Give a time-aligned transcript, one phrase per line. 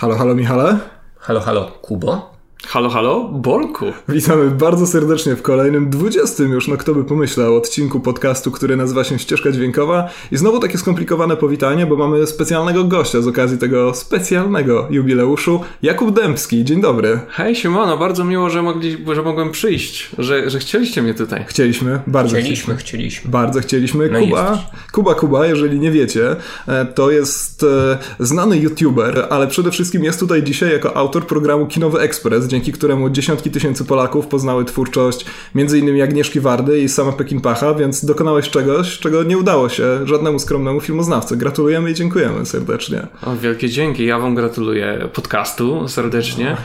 [0.00, 0.80] Halo, halo Michale.
[1.28, 2.39] Halo, halo Kubo.
[2.66, 3.86] Halo, halo, Bolku.
[4.08, 9.04] Witamy bardzo serdecznie w kolejnym 20 już, no kto by pomyślał, odcinku podcastu, który nazywa
[9.04, 10.08] się Ścieżka Dźwiękowa.
[10.32, 15.60] I znowu takie skomplikowane powitanie, bo mamy specjalnego gościa z okazji tego specjalnego jubileuszu.
[15.82, 17.20] Jakub Dębski, dzień dobry.
[17.28, 21.44] Hej, siemano, bardzo miło, że, mogli, że mogłem przyjść, że, że chcieliście mnie tutaj.
[21.48, 22.76] Chcieliśmy, bardzo chcieliśmy.
[22.76, 24.08] Chcieliśmy, Bardzo chcieliśmy.
[24.08, 24.58] No Kuba,
[24.92, 26.36] Kuba, Kuba, jeżeli nie wiecie,
[26.66, 31.66] e, to jest e, znany youtuber, ale przede wszystkim jest tutaj dzisiaj jako autor programu
[31.66, 36.02] Kinowy Ekspres, dzięki któremu dziesiątki tysięcy Polaków poznały twórczość m.in.
[36.02, 41.36] Agnieszki Wardy i sama Pekinpacha, więc dokonałeś czegoś, czego nie udało się żadnemu skromnemu filmoznawcy.
[41.36, 43.06] Gratulujemy i dziękujemy serdecznie.
[43.22, 44.06] O, wielkie dzięki.
[44.06, 46.56] Ja wam gratuluję podcastu serdecznie.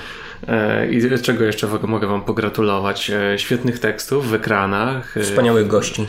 [0.48, 3.10] E, I czego jeszcze mogę Wam pogratulować?
[3.10, 5.18] E, świetnych tekstów w ekranach.
[5.18, 6.08] E, wspaniałych gości.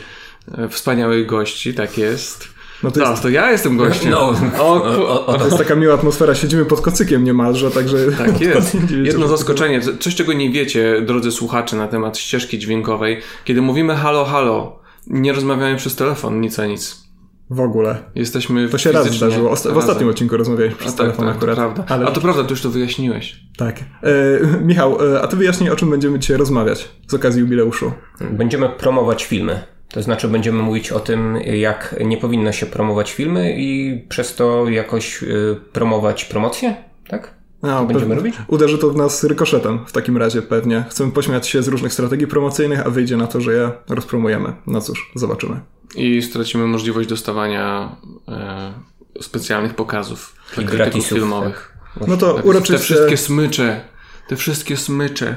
[0.69, 2.56] Wspaniałych gości, tak jest.
[2.83, 3.21] No to, jest...
[3.21, 4.11] to ja jestem gościem.
[4.11, 7.97] No, o, o, o, to jest taka miła atmosfera, siedzimy pod kocykiem niemalże, także...
[8.17, 8.77] Tak jest.
[9.03, 13.21] Jedno zaskoczenie, coś czego nie wiecie, drodzy słuchacze, na temat ścieżki dźwiękowej.
[13.45, 17.07] Kiedy mówimy halo, halo, nie rozmawiamy przez telefon, nic a nic.
[17.49, 18.03] W ogóle.
[18.15, 19.51] Jesteśmy To się raz zdarzyło.
[19.51, 21.55] Osta- w ostatnim odcinku rozmawialiśmy przez a, tak, telefon tak, akurat.
[21.55, 21.95] To prawda.
[21.95, 22.05] Ale...
[22.05, 23.39] A to prawda, to już to wyjaśniłeś.
[23.57, 23.79] Tak.
[23.79, 27.91] E, Michał, e, a ty wyjaśnij, o czym będziemy dzisiaj rozmawiać z okazji jubileuszu.
[28.31, 29.63] Będziemy promować filmy.
[29.89, 34.69] To znaczy będziemy mówić o tym, jak nie powinno się promować filmy i przez to
[34.69, 36.75] jakoś y, promować promocję,
[37.07, 37.37] tak?
[37.63, 38.35] No, będziemy robić?
[38.47, 40.85] Uderzy to w nas rykoszetem w takim razie pewnie.
[40.89, 44.53] Chcemy pośmiać się z różnych strategii promocyjnych, a wyjdzie na to, że je rozpromujemy.
[44.67, 45.59] No cóż, zobaczymy.
[45.95, 47.95] I stracimy możliwość dostawania
[48.27, 48.73] e,
[49.21, 51.77] specjalnych pokazów I gratisów filmowych.
[51.99, 52.07] Tak.
[52.07, 52.73] No to tak, uroczyście...
[52.73, 53.81] Te wszystkie smycze,
[54.27, 55.35] te wszystkie smycze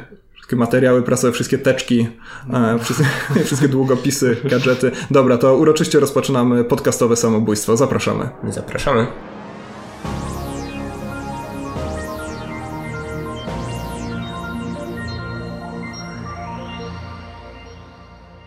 [0.51, 2.09] wszystkie materiały prasowe, wszystkie teczki,
[2.53, 3.05] e, wszystkie,
[3.45, 4.91] wszystkie długopisy, gadżety.
[5.11, 7.77] Dobra, to uroczyście rozpoczynamy podcastowe samobójstwo.
[7.77, 8.29] Zapraszamy.
[8.49, 9.07] Zapraszamy.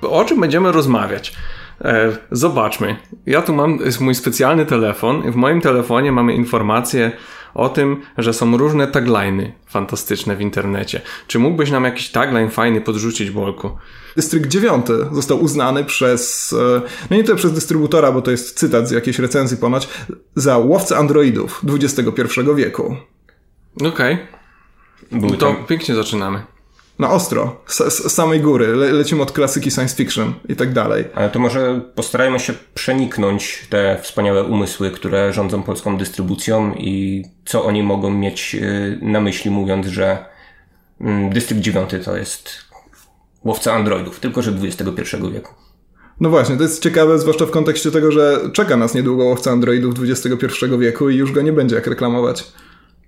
[0.01, 1.35] O czym będziemy rozmawiać?
[1.81, 2.95] E, zobaczmy.
[3.25, 5.31] Ja tu mam mój specjalny telefon.
[5.31, 7.11] W moim telefonie mamy informacje
[7.53, 11.01] o tym, że są różne tagliny fantastyczne w internecie.
[11.27, 13.77] Czy mógłbyś nam jakiś tagline fajny podrzucić, Bolku?
[14.15, 18.87] Dystrykt 9 został uznany przez, e, no nie tyle przez dystrybutora, bo to jest cytat
[18.87, 19.87] z jakiejś recenzji ponoć,
[20.35, 22.95] za łowcę androidów XXI wieku.
[23.87, 24.17] Okej.
[25.11, 25.37] Okay.
[25.37, 26.52] To pięknie zaczynamy
[26.99, 28.67] na ostro, z, z samej góry.
[28.67, 31.05] Le, lecimy od klasyki science fiction i tak dalej.
[31.15, 37.65] Ale to może postarajmy się przeniknąć te wspaniałe umysły, które rządzą polską dystrybucją i co
[37.65, 40.25] oni mogą mieć y, na myśli, mówiąc, że
[41.01, 42.49] mm, Dystrykt 9 to jest
[43.43, 45.53] łowca androidów, tylko że XXI wieku.
[46.19, 49.95] No właśnie, to jest ciekawe, zwłaszcza w kontekście tego, że czeka nas niedługo łowca androidów
[50.01, 52.53] XXI wieku i już go nie będzie jak reklamować.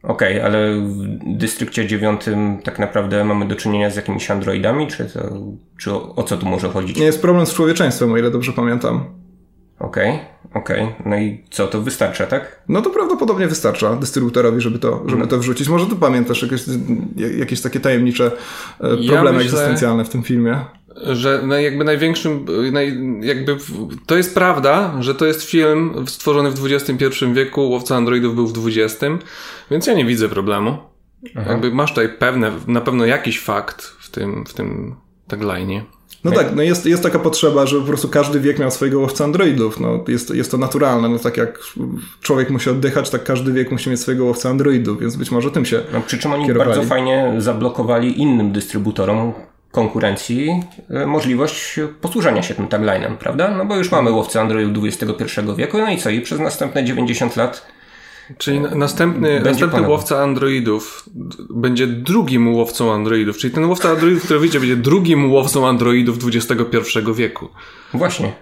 [0.08, 5.06] Okej, okay, ale w dystrykcie dziewiątym tak naprawdę mamy do czynienia z jakimiś androidami, czy,
[5.06, 5.20] to,
[5.78, 6.98] czy o, o co tu może chodzić?
[6.98, 9.06] Nie jest problem z człowieczeństwem, o ile dobrze pamiętam.
[9.80, 10.84] Okej, okay, okej.
[10.84, 10.96] Okay.
[11.06, 12.64] No i co, to wystarcza, tak?
[12.70, 15.28] No to prawdopodobnie wystarcza dystrybutorowi, żeby to, żeby no.
[15.28, 15.70] to wrzucić.
[15.70, 16.62] Może ty pamiętasz jakieś,
[17.38, 18.32] jakieś takie tajemnicze e,
[18.80, 20.60] problemy ja myślę, egzystencjalne w tym filmie?
[20.96, 22.46] Że jakby największym,
[23.22, 23.58] jakby
[24.06, 28.68] to jest prawda, że to jest film stworzony w XXI wieku, Łowca Androidów był w
[28.68, 29.06] XX,
[29.72, 30.78] więc ja nie widzę problemu.
[31.36, 31.52] Aha.
[31.52, 34.96] Jakby masz tutaj pewne, na pewno jakiś fakt w tym, w tym
[35.30, 35.82] tagline'ie.
[36.24, 39.24] No tak, no jest, jest taka potrzeba, żeby po prostu każdy wiek miał swojego łowca
[39.24, 39.80] androidów.
[39.80, 41.10] No, jest, jest to naturalne.
[41.10, 41.60] No, tak jak
[42.22, 45.66] człowiek musi oddychać, tak każdy wiek musi mieć swojego łowca androidów, więc być może tym
[45.66, 45.82] się.
[45.94, 46.70] No, przy czym oni kierowali.
[46.70, 49.34] bardzo fajnie zablokowali innym dystrybutorom
[49.76, 53.52] konkurencji e, możliwość posłużenia się tym taglinem, prawda?
[53.52, 56.10] No bo już mamy łowcę Androidów XXI wieku, no i co?
[56.10, 57.76] I przez następne 90 lat
[58.38, 61.10] Czyli następny, następny łowca androidów
[61.50, 63.38] będzie drugim łowcą androidów.
[63.38, 66.78] Czyli ten łowca androidów, który wyjdzie, będzie drugim łowcą androidów XXI
[67.16, 67.50] wieku.
[67.94, 68.34] Właśnie.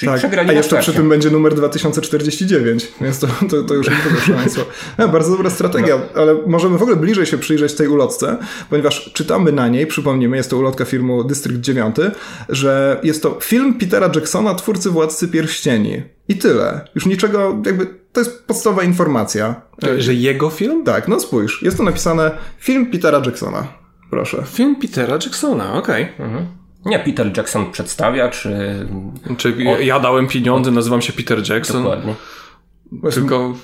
[0.00, 3.96] Czyli tak, a jeszcze przy tym będzie numer 2049, więc to, to, to już nie
[3.96, 4.62] to szaleństwo.
[4.98, 6.20] No, bardzo dobra strategia, no.
[6.22, 8.36] ale możemy w ogóle bliżej się przyjrzeć tej ulotce,
[8.70, 11.96] ponieważ czytamy na niej, przypomnijmy, jest to ulotka firmy District 9,
[12.48, 16.02] że jest to film Petera Jacksona, twórcy Władcy Pierścieni.
[16.28, 16.80] I tyle.
[16.94, 19.62] Już niczego, jakby, to jest podstawowa informacja.
[19.98, 20.84] Że jego film?
[20.84, 23.66] Tak, no spójrz, jest tu napisane film Petera Jacksona.
[24.10, 24.42] Proszę.
[24.46, 26.04] Film Petera Jacksona, okej.
[26.04, 26.26] Okay.
[26.26, 26.59] Mhm.
[26.84, 28.86] Nie, Peter Jackson przedstawia, czy...
[29.36, 31.82] Czy ja dałem pieniądze, nazywam się Peter Jackson.
[31.82, 32.14] Dokładnie.
[33.12, 33.54] Tylko...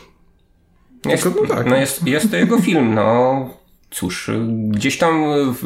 [1.06, 1.66] Jest, no, tak.
[1.66, 3.50] no jest, jest to jego film, no.
[3.91, 4.31] Cóż,
[4.69, 5.25] gdzieś tam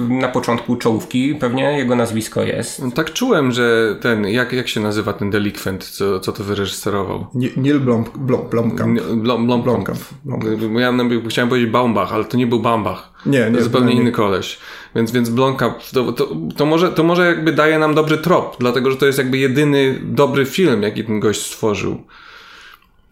[0.08, 2.82] na początku czołówki pewnie jego nazwisko jest.
[2.94, 7.26] Tak czułem, że ten, jak, jak się nazywa ten delikwent, co, co to wyreżyserował?
[7.56, 9.00] Neil Blom, Blom, Blomkamp.
[9.00, 9.98] Blom, Blom, Blomkamp.
[10.24, 10.72] Blomkamp.
[10.78, 10.92] Ja
[11.28, 13.12] chciałem powiedzieć Baumbach, ale to nie był Baumbach.
[13.26, 13.62] Nie, nie.
[13.62, 14.00] zupełnie nie.
[14.00, 14.58] inny koleś.
[14.94, 18.90] Więc, więc Blomkamp, to, to, to, może, to może jakby daje nam dobry trop, dlatego,
[18.90, 22.02] że to jest jakby jedyny dobry film, jaki ten gość stworzył.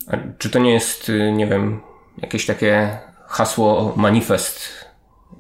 [0.07, 1.81] A czy to nie jest, nie wiem,
[2.23, 4.78] jakieś takie hasło, manifest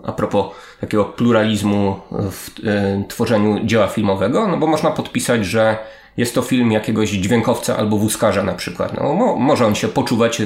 [0.05, 0.46] a propos
[0.81, 5.76] takiego pluralizmu w y, tworzeniu dzieła filmowego, no bo można podpisać, że
[6.17, 9.00] jest to film jakiegoś dźwiękowca albo wózkarza na przykład.
[9.00, 10.43] No, mo, może on się poczuwać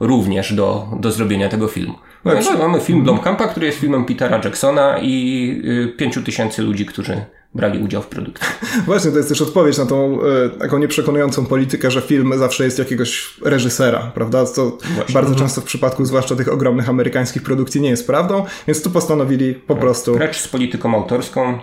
[0.00, 1.94] również do, do zrobienia tego filmu.
[2.24, 6.86] No, no, mamy film Blomkampa, który jest filmem Petera Jacksona i y, pięciu tysięcy ludzi,
[6.86, 8.48] którzy brali udział w produkcji.
[8.86, 12.78] Właśnie, to jest też odpowiedź na tą e, taką nieprzekonującą politykę, że film zawsze jest
[12.78, 14.46] jakiegoś reżysera, prawda?
[14.46, 15.14] To Właśnie.
[15.14, 19.54] bardzo często w przypadku zwłaszcza tych ogromnych amerykańskich produkcji nie jest prawdą, więc tu postanowili
[19.54, 20.14] po prostu...
[20.14, 21.58] Precz z polityką autorską,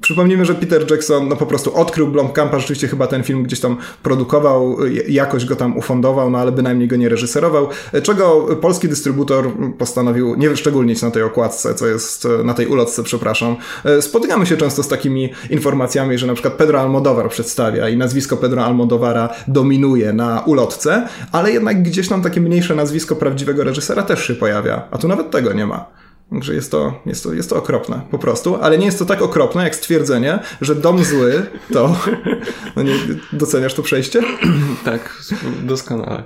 [0.00, 3.76] Przypomnijmy, że Peter Jackson no po prostu odkrył Blomkampa, rzeczywiście chyba ten film gdzieś tam
[4.02, 4.76] produkował,
[5.08, 7.68] jakoś go tam ufundował, no ale bynajmniej go nie reżyserował,
[8.02, 13.56] czego polski dystrybutor postanowił nie wyszczególnić na tej okładce, co jest na tej ulotce, przepraszam.
[14.00, 18.64] Spotykamy się często z takimi informacjami, że na przykład Pedro Almodovar przedstawia i nazwisko Pedro
[18.64, 24.34] Almodovara dominuje na ulotce, ale jednak gdzieś tam takie mniejsze nazwisko prawdziwego reżysera też się
[24.34, 26.01] pojawia, a tu nawet tego nie ma.
[26.32, 29.22] Także jest to, jest, to, jest to okropne po prostu, ale nie jest to tak
[29.22, 31.96] okropne jak stwierdzenie, że dom zły to.
[32.76, 32.94] No nie,
[33.32, 34.22] doceniasz to przejście?
[34.84, 35.22] tak,
[35.62, 36.22] doskonale.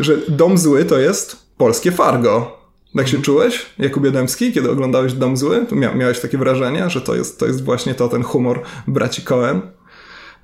[0.00, 2.64] Że dom zły to jest polskie Fargo.
[2.96, 5.66] Tak się czułeś, Jakubie Dębski, kiedy oglądałeś Dom Zły?
[5.72, 9.60] Mia miałeś takie wrażenie, że to jest, to jest właśnie to, ten humor braci Cohen?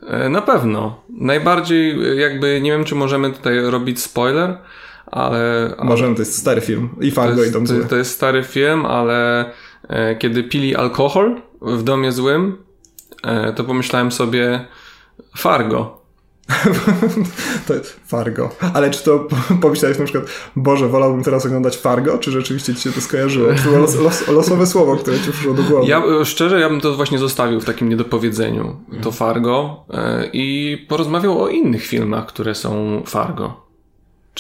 [0.06, 1.02] E, na pewno.
[1.08, 4.58] Najbardziej jakby, nie wiem czy możemy tutaj robić spoiler,
[5.10, 5.74] ale...
[5.82, 6.88] Możemy, to jest stary film.
[7.00, 7.84] I Fargo i Dom Zły.
[7.84, 9.50] To, jest stary film, ale
[9.88, 12.56] e, kiedy pili alkohol w Domie Złym,
[13.22, 14.66] e, to pomyślałem sobie
[15.36, 16.00] Fargo.
[17.66, 18.50] to jest Fargo.
[18.74, 19.28] Ale czy to
[19.62, 20.26] pomyślałeś na przykład,
[20.56, 23.54] Boże, wolałbym teraz oglądać Fargo, czy rzeczywiście ci się to skojarzyło?
[23.54, 25.86] Czy to było los, los, losowe słowo, które ci przyszło do głowy?
[25.86, 31.42] Ja szczerze, ja bym to właśnie zostawił w takim niedopowiedzeniu, to Fargo e, i porozmawiał
[31.42, 33.69] o innych filmach, które są Fargo.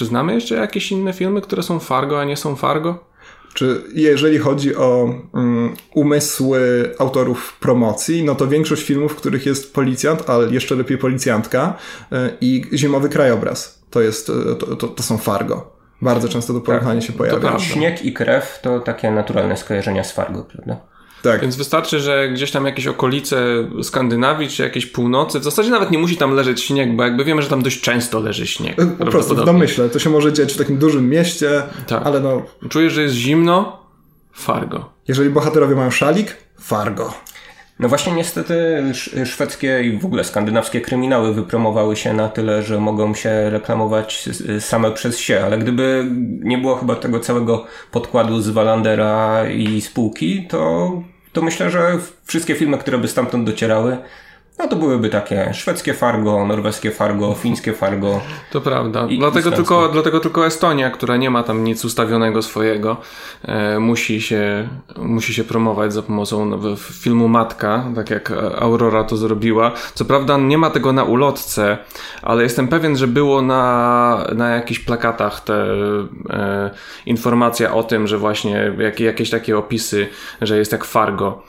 [0.00, 3.04] Czy znamy jeszcze jakieś inne filmy, które są Fargo, a nie są Fargo?
[3.54, 9.74] Czy jeżeli chodzi o um, umysły autorów promocji, no to większość filmów, w których jest
[9.74, 11.76] policjant, ale jeszcze lepiej policjantka
[12.12, 15.76] y, i zimowy krajobraz, to, jest, y, to, to, to są Fargo.
[16.02, 17.58] Bardzo często to porównanie tak, się pojawia.
[17.58, 20.80] Śnieg i krew to takie naturalne skojarzenia z Fargo, prawda?
[21.22, 21.40] Tak.
[21.40, 25.98] Więc wystarczy, że gdzieś tam jakieś okolice Skandynawii, czy jakieś północy, w zasadzie nawet nie
[25.98, 28.76] musi tam leżeć śnieg, bo jakby wiemy, że tam dość często leży śnieg.
[28.98, 29.88] Po prostu w domyśle.
[29.88, 32.06] To się może dziać w takim dużym mieście, tak.
[32.06, 32.42] ale no...
[32.68, 33.80] Czujesz, że jest zimno?
[34.32, 34.90] Fargo.
[35.08, 36.36] Jeżeli bohaterowie mają szalik?
[36.60, 37.14] Fargo.
[37.80, 38.82] No właśnie niestety
[39.24, 44.28] szwedzkie i w ogóle skandynawskie kryminały wypromowały się na tyle, że mogą się reklamować
[44.60, 46.04] same przez się, ale gdyby
[46.42, 50.92] nie było chyba tego całego podkładu z Walandera i spółki, to,
[51.32, 53.96] to myślę, że wszystkie filmy, które by stamtąd docierały,
[54.60, 58.20] no to byłyby takie szwedzkie Fargo, norweskie Fargo, fińskie Fargo.
[58.50, 59.06] To prawda.
[59.18, 62.96] Dlatego tylko, dlatego tylko Estonia, która nie ma tam nic ustawionego swojego,
[63.42, 69.16] e, musi, się, musi się promować za pomocą no, filmu Matka, tak jak Aurora to
[69.16, 69.72] zrobiła.
[69.94, 71.78] Co prawda nie ma tego na ulotce,
[72.22, 75.54] ale jestem pewien, że było na, na jakichś plakatach te
[76.30, 76.70] e,
[77.06, 80.08] informacja o tym, że właśnie jak, jakieś takie opisy,
[80.40, 81.42] że jest jak Fargo.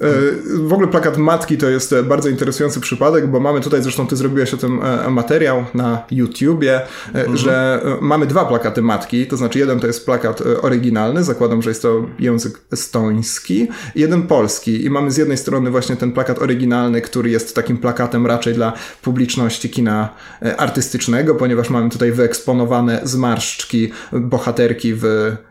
[0.00, 4.06] E, w ogóle plakat matki to jest e, bardzo interesujący przypadek, bo mamy tutaj, zresztą
[4.06, 6.80] ty zrobiłeś o tym e, materiał na YouTubie,
[7.14, 7.36] mhm.
[7.36, 11.82] że mamy dwa plakaty matki, to znaczy jeden to jest plakat oryginalny, zakładam, że jest
[11.82, 17.30] to język estoński, jeden polski i mamy z jednej strony właśnie ten plakat oryginalny, który
[17.30, 20.08] jest takim plakatem raczej dla publiczności kina
[20.56, 25.04] artystycznego, ponieważ mamy tutaj wyeksponowane zmarszczki bohaterki w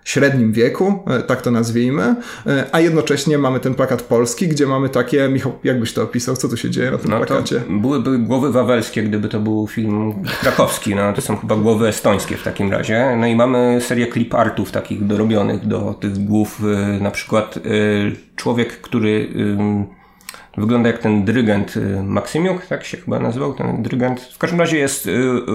[0.04, 2.16] średnim wieku, tak to nazwijmy,
[2.72, 6.50] a jednocześnie mamy ten plakat polski, Polski, gdzie mamy takie, Michał, jakbyś to opisał, co
[6.50, 7.62] tu się dzieje na tym no plakacie?
[7.70, 12.44] byłyby głowy wawelskie, gdyby to był film krakowski, no to są chyba głowy estońskie w
[12.44, 13.16] takim razie.
[13.18, 16.62] No i mamy serię clip artów takich dorobionych do tych głów,
[17.00, 17.62] y, na przykład y,
[18.36, 19.30] człowiek, który
[20.58, 24.22] wygląda jak ten dyrygent y, Maksymiuk, tak się chyba nazywał ten dyrygent.
[24.22, 25.10] W każdym razie jest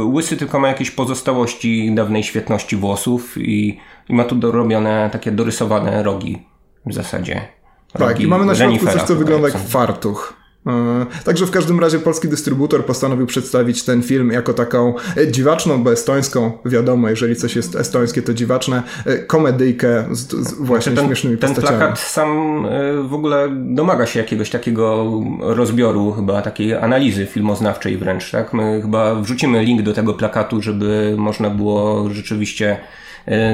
[0.04, 3.78] łysy, tylko ma jakieś pozostałości dawnej świetności włosów i,
[4.08, 6.42] i ma tu dorobione takie dorysowane rogi
[6.86, 7.53] w zasadzie.
[7.98, 10.44] Tak, i mamy na środku coś, co wygląda jak fartuch.
[10.66, 15.82] E, także w każdym razie polski dystrybutor postanowił przedstawić ten film jako taką e, dziwaczną,
[15.82, 21.06] bo estońską, wiadomo, jeżeli coś jest estońskie, to dziwaczne, e, komedyjkę z, z właśnie ten,
[21.06, 21.78] śmiesznymi ten postaciami.
[21.78, 22.62] Ten plakat sam
[23.08, 28.52] w ogóle domaga się jakiegoś takiego rozbioru, chyba takiej analizy filmoznawczej wręcz, tak?
[28.52, 32.76] My chyba wrzucimy link do tego plakatu, żeby można było rzeczywiście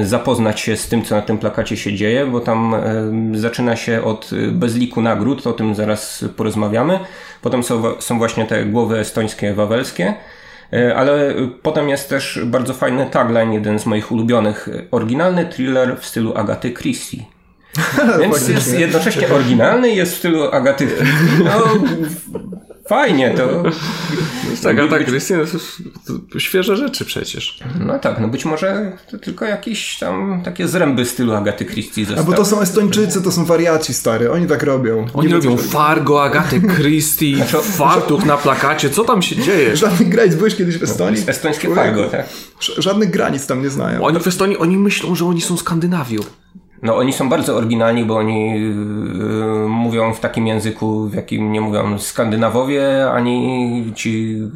[0.03, 4.03] zapoznać się z tym, co na tym plakacie się dzieje, bo tam e, zaczyna się
[4.03, 6.99] od e, bezliku nagród, o tym zaraz porozmawiamy.
[7.41, 10.13] Potem są, są właśnie te głowy estońskie, wawelskie.
[10.95, 14.69] Ale potem jest też bardzo fajny tagline, jeden z moich ulubionych.
[14.91, 17.17] Oryginalny thriller w stylu Agaty Christie.
[18.21, 21.43] Więc jest jednocześnie oryginalny jest w stylu Agaty Christie.
[21.43, 21.63] No,
[22.91, 23.63] fajnie, to...
[24.63, 25.45] tak, a tak, Christian
[26.31, 27.59] to świeże rzeczy przecież.
[27.79, 32.27] No tak, no być może to tylko jakieś tam takie zręby stylu Agaty Christie zostały.
[32.27, 35.05] A bo to są Estończycy, to są wariaci stary, oni tak robią.
[35.13, 39.75] Oni Nie robią Fargo, Agaty Christie, znaczy, fartuch na plakacie, co tam się dzieje?
[39.77, 41.21] Żadnych granic, byłeś kiedyś w Estonii?
[41.21, 42.25] No, estońskie Fargo, tak.
[42.77, 44.03] Żadnych granic tam nie znają.
[44.03, 46.21] Oni w Estonii, oni myślą, że oni są Skandynawią.
[46.81, 51.61] No oni są bardzo oryginalni, bo oni yy, mówią w takim języku, w jakim nie
[51.61, 54.49] mówią Skandynawowie, ani ci yy,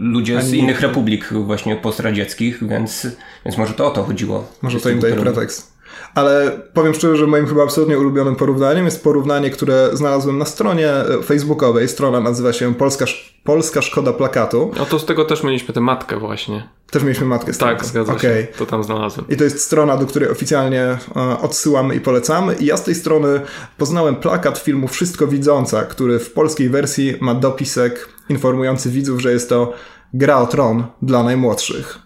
[0.00, 3.08] ludzie ani z innych republik właśnie postradzieckich, więc,
[3.44, 4.44] więc może to o to chodziło.
[4.62, 5.75] Może to im daje pretekst.
[6.14, 10.90] Ale powiem szczerze, że moim chyba absolutnie ulubionym porównaniem jest porównanie, które znalazłem na stronie
[10.90, 11.88] e, facebookowej.
[11.88, 13.04] Strona nazywa się Polska,
[13.44, 14.70] Polska Szkoda Plakatu.
[14.78, 16.68] No to z tego też mieliśmy tę matkę właśnie.
[16.90, 18.42] Też mieliśmy matkę z Tak, zgadza okay.
[18.42, 18.46] się.
[18.58, 19.26] To tam znalazłem.
[19.28, 20.98] I to jest strona, do której oficjalnie e,
[21.40, 22.54] odsyłamy i polecamy.
[22.54, 23.40] I ja z tej strony
[23.78, 29.48] poznałem plakat filmu Wszystko Widząca, który w polskiej wersji ma dopisek informujący widzów, że jest
[29.48, 29.72] to
[30.14, 32.05] gra o tron dla najmłodszych.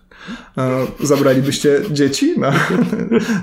[1.00, 2.52] Zabralibyście dzieci na,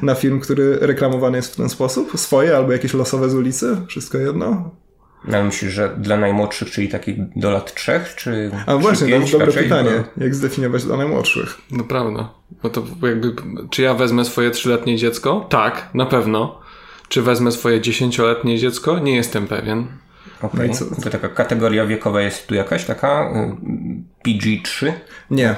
[0.02, 2.12] na film, który reklamowany jest w ten sposób?
[2.16, 3.78] Swoje albo jakieś losowe z ulicy?
[3.88, 4.72] Wszystko jedno?
[5.28, 9.40] No, myślisz, że dla najmłodszych, czyli takich do lat trzech, czy A właśnie, pięć, to
[9.40, 10.04] dobre pytanie.
[10.18, 10.24] Bo...
[10.24, 11.58] Jak zdefiniować dla najmłodszych?
[11.72, 12.30] No prawda.
[12.64, 13.34] No to jakby,
[13.70, 15.46] czy ja wezmę swoje trzyletnie dziecko?
[15.50, 16.60] Tak, na pewno.
[17.08, 19.00] Czy wezmę swoje dziesięcioletnie dziecko?
[19.00, 19.88] Nie jestem pewien.
[20.42, 20.70] Okay.
[20.92, 23.34] No to taka kategoria wiekowa jest tu jakaś taka?
[24.26, 24.94] Y, PG3?
[25.32, 25.56] Nie.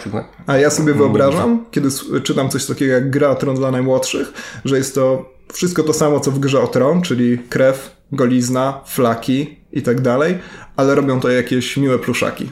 [0.48, 1.90] A ja sobie wyobrażam, kiedy
[2.24, 4.34] czytam coś takiego jak gra o tron dla najmłodszych,
[4.66, 9.60] że jest to wszystko to samo, co w grze o tron, czyli krew, golizna, flaki
[9.72, 10.38] i tak dalej,
[10.76, 12.52] ale robią to jakieś miłe pluszaki.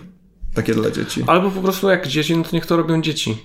[0.54, 1.24] Takie dla dzieci.
[1.28, 3.38] Albo po prostu jak dzieci, no to niech to robią dzieci.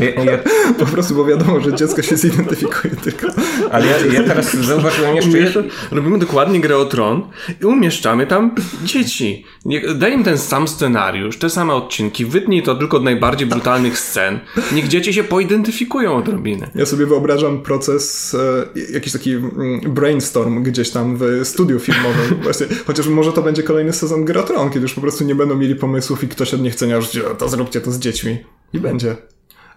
[0.00, 0.38] Ja, ja...
[0.78, 3.26] Po prostu, bo wiadomo, że dziecko się zidentyfikuje tylko.
[3.70, 5.64] Ale ja, ja teraz zauważyłem jeszcze...
[5.90, 7.22] Robimy dokładnie grę o tron
[7.62, 9.44] i umieszczamy tam dzieci.
[9.94, 14.40] Daj im ten sam scenariusz, te same odcinki, wytnij to tylko od najbardziej brutalnych scen.
[14.72, 16.70] Niech dzieci się poidentyfikują odrobinę.
[16.74, 22.36] Ja sobie wyobrażam proces, e, jakiś taki mm, brainstorm gdzieś tam w studiu filmowym.
[22.42, 25.34] Właśnie, chociaż może to będzie kolejny sezon gry o tron, kiedy już po prostu nie
[25.34, 28.38] będą mieli pomysłów i ktoś od niechcenia rzuci, to zróbcie to z dziećmi.
[28.72, 29.16] I będzie.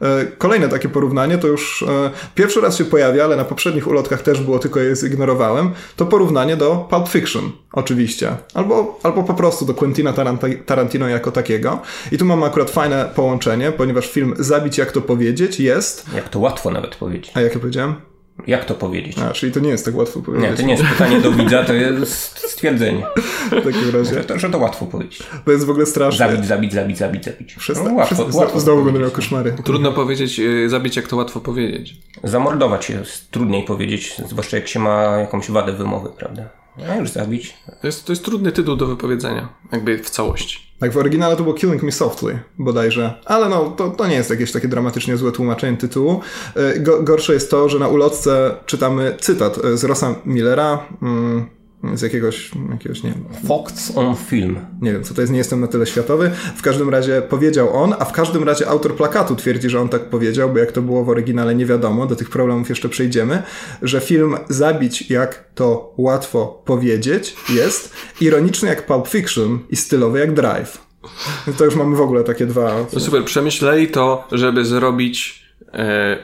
[0.03, 4.21] E, kolejne takie porównanie to już e, pierwszy raz się pojawia, ale na poprzednich ulotkach
[4.21, 5.71] też było, tylko je zignorowałem.
[5.95, 8.35] To porównanie do Pulp Fiction, oczywiście.
[8.53, 10.13] Albo, albo po prostu do Quentina
[10.65, 11.79] Tarantino jako takiego.
[12.11, 16.05] I tu mamy akurat fajne połączenie, ponieważ film Zabić jak to powiedzieć jest.
[16.15, 17.31] Jak to łatwo nawet powiedzieć.
[17.33, 18.12] A jak ja powiedziałem?
[18.47, 19.17] Jak to powiedzieć?
[19.19, 20.49] A, czyli to nie jest tak łatwo powiedzieć.
[20.51, 23.05] Nie, to nie jest pytanie do widza, to jest stwierdzenie.
[23.47, 24.13] W takim razie.
[24.15, 25.23] Że to, że to łatwo powiedzieć.
[25.45, 26.27] To jest w ogóle straszne.
[26.31, 27.55] Zabić, zabić, zabić, zabić, zabić.
[27.55, 29.53] Przesta- no, łatwo, Przesta- łatwo znowu będę miał koszmary.
[29.63, 31.95] Trudno powiedzieć, y, zabić jak to łatwo powiedzieć.
[32.23, 36.49] Zamordować jest trudniej powiedzieć, zwłaszcza jak się ma jakąś wadę wymowy, prawda?
[36.89, 37.57] A już zabić.
[37.81, 40.73] To jest, to jest trudny tytuł do wypowiedzenia, jakby w całości.
[40.79, 44.29] Tak, w oryginale to było Killing Me Softly bodajże, ale no, to, to nie jest
[44.29, 46.21] jakieś takie dramatycznie złe tłumaczenie tytułu.
[46.55, 51.49] E, gorsze jest to, że na ulotce czytamy cytat e, z Rossa Millera, mm,
[51.93, 53.23] z jakiegoś, jakiegoś, nie wiem.
[53.47, 54.59] Fox on Film.
[54.81, 56.31] Nie wiem, co to jest, nie jestem na tyle światowy.
[56.55, 60.09] W każdym razie powiedział on, a w każdym razie autor plakatu twierdzi, że on tak
[60.09, 63.43] powiedział, bo jak to było w oryginale nie wiadomo, do tych problemów jeszcze przejdziemy,
[63.81, 70.33] że film Zabić, jak to łatwo powiedzieć, jest ironiczny jak Pulp Fiction i stylowy jak
[70.33, 70.77] Drive.
[71.57, 72.75] To już mamy w ogóle takie dwa...
[72.93, 75.42] No super, przemyśleli to, żeby zrobić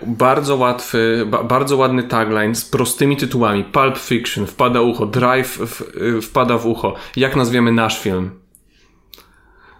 [0.05, 3.63] bardzo łatwy, ba, bardzo ładny tagline z prostymi tytułami.
[3.63, 6.95] Pulp Fiction, wpada ucho, Drive w, y, wpada w ucho.
[7.15, 8.31] Jak nazwiemy nasz film?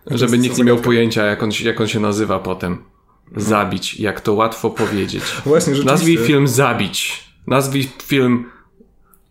[0.07, 2.83] Żeby nikt nie miał pojęcia, jak on, jak on się nazywa potem.
[3.35, 5.23] Zabić, jak to łatwo powiedzieć.
[5.45, 7.23] Właśnie, Nazwij film Zabić.
[7.47, 8.45] Nazwij film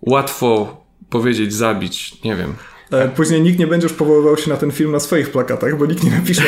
[0.01, 0.77] łatwo
[1.11, 2.23] powiedzieć zabić.
[2.25, 2.55] Nie wiem.
[2.93, 5.87] E, później nikt nie będzie już powoływał się na ten film na swoich plakatach, bo
[5.87, 6.43] nikt nie napisze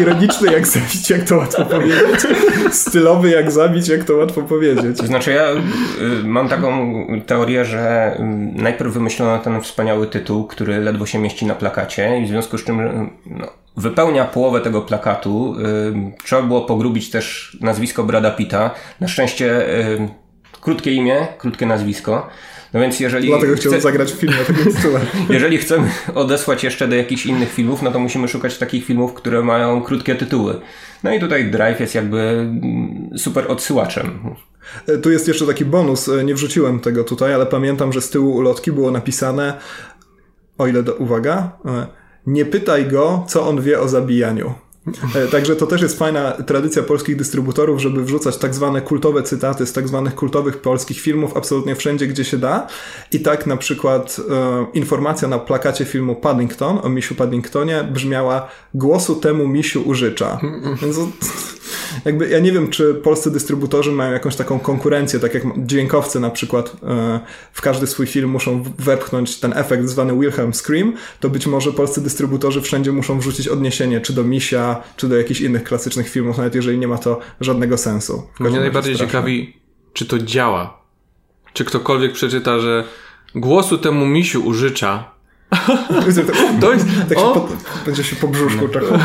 [0.00, 2.26] ironiczny jak zabić, jak to łatwo powiedzieć,
[2.72, 4.98] stylowy jak zabić, jak to łatwo powiedzieć.
[4.98, 6.94] To znaczy ja y, mam taką
[7.26, 8.22] teorię, że y,
[8.62, 12.64] najpierw wymyślono ten wspaniały tytuł, który ledwo się mieści na plakacie i w związku z
[12.64, 13.46] czym no,
[13.76, 15.54] wypełnia połowę tego plakatu.
[15.54, 18.70] Y, trzeba było pogrubić też nazwisko Brada Pitta.
[19.00, 20.08] Na szczęście y,
[20.60, 22.28] krótkie imię, krótkie nazwisko.
[22.74, 23.28] No więc jeżeli.
[23.28, 23.88] Dlatego chciałbym chce...
[23.88, 25.02] zagrać w filmie takim stylem.
[25.30, 29.42] jeżeli chcemy odesłać jeszcze do jakichś innych filmów, no to musimy szukać takich filmów, które
[29.42, 30.60] mają krótkie tytuły.
[31.04, 32.50] No i tutaj Drive jest jakby
[33.16, 34.34] super odsyłaczem.
[35.02, 38.72] Tu jest jeszcze taki bonus, nie wrzuciłem tego tutaj, ale pamiętam, że z tyłu ulotki
[38.72, 39.58] było napisane,
[40.58, 41.86] o ile do, uwaga, e,
[42.26, 44.54] nie pytaj go, co on wie o zabijaniu.
[45.14, 49.66] E, także to też jest fajna tradycja polskich dystrybutorów, żeby wrzucać tak zwane kultowe cytaty
[49.66, 52.66] z tak zwanych kultowych polskich filmów absolutnie wszędzie, gdzie się da.
[53.12, 59.16] I tak na przykład e, informacja na plakacie filmu Paddington o misiu Paddingtonie brzmiała głosu
[59.16, 60.40] temu misiu użycza.
[60.82, 60.96] Więc
[62.04, 66.30] jakby ja nie wiem, czy polscy dystrybutorzy mają jakąś taką konkurencję, tak jak dźwiękowcy na
[66.30, 67.20] przykład e,
[67.52, 72.00] w każdy swój film muszą wepchnąć ten efekt zwany Wilhelm Scream, to być może polscy
[72.00, 76.54] dystrybutorzy wszędzie muszą wrzucić odniesienie czy do Misia, czy do jakichś innych klasycznych filmów, nawet
[76.54, 78.28] jeżeli nie ma to żadnego sensu.
[78.40, 79.56] Mnie najbardziej ciekawi,
[79.92, 80.80] czy to działa.
[81.52, 82.84] Czy ktokolwiek przeczyta, że
[83.34, 85.10] głosu temu misiu użycza,
[86.60, 87.48] to jest, tak się po,
[87.86, 88.68] będzie się po brzuszku no.
[88.68, 88.98] czekał.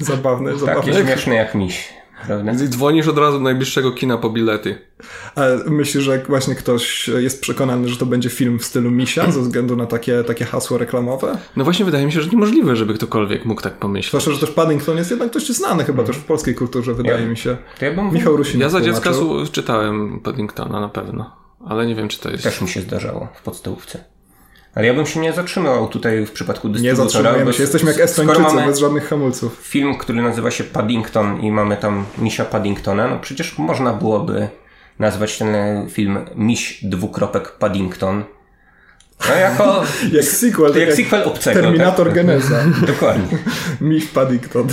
[0.00, 0.92] zabawne, zabawne.
[0.92, 1.88] Takie śmieszne jak miś.
[2.26, 2.52] Prawda?
[2.52, 4.78] I dzwonisz od razu do najbliższego kina po bilety.
[5.34, 9.40] Ale myślisz, że właśnie ktoś jest przekonany, że to będzie film w stylu misia ze
[9.40, 11.38] względu na takie, takie hasło reklamowe?
[11.56, 14.10] No właśnie wydaje mi się, że niemożliwe, żeby ktokolwiek mógł tak pomyśleć.
[14.10, 17.28] Zwłaszcza, że też Paddington jest jednak dość znany chyba też w polskiej kulturze, wydaje ja,
[17.28, 17.56] mi się.
[17.80, 18.12] Ja bym...
[18.12, 18.60] Michał Rusin.
[18.60, 19.10] Ja za dziecka
[19.52, 22.44] czytałem Paddingtona na pewno, ale nie wiem, czy to jest...
[22.44, 24.13] Też mi się zdarzało w podstawówce.
[24.74, 27.04] Ale ja bym się nie zatrzymał tutaj w przypadku dystrybutora.
[27.04, 29.58] Nie zatrzymujemy się, jesteśmy jak Estończycy, bez żadnych hamulców.
[29.62, 34.48] Film, który nazywa się Paddington i mamy tam misia Paddingtona, no przecież można byłoby
[34.98, 35.56] nazwać ten
[35.90, 38.24] film Miś dwukropek Paddington.
[39.28, 39.82] No jako...
[40.12, 40.72] jak sequel.
[40.72, 41.60] To jak, jak sequel obcego.
[41.60, 42.14] Terminator tak?
[42.14, 42.64] Geneza.
[42.86, 43.38] Dokładnie.
[43.80, 44.68] Miś Paddington.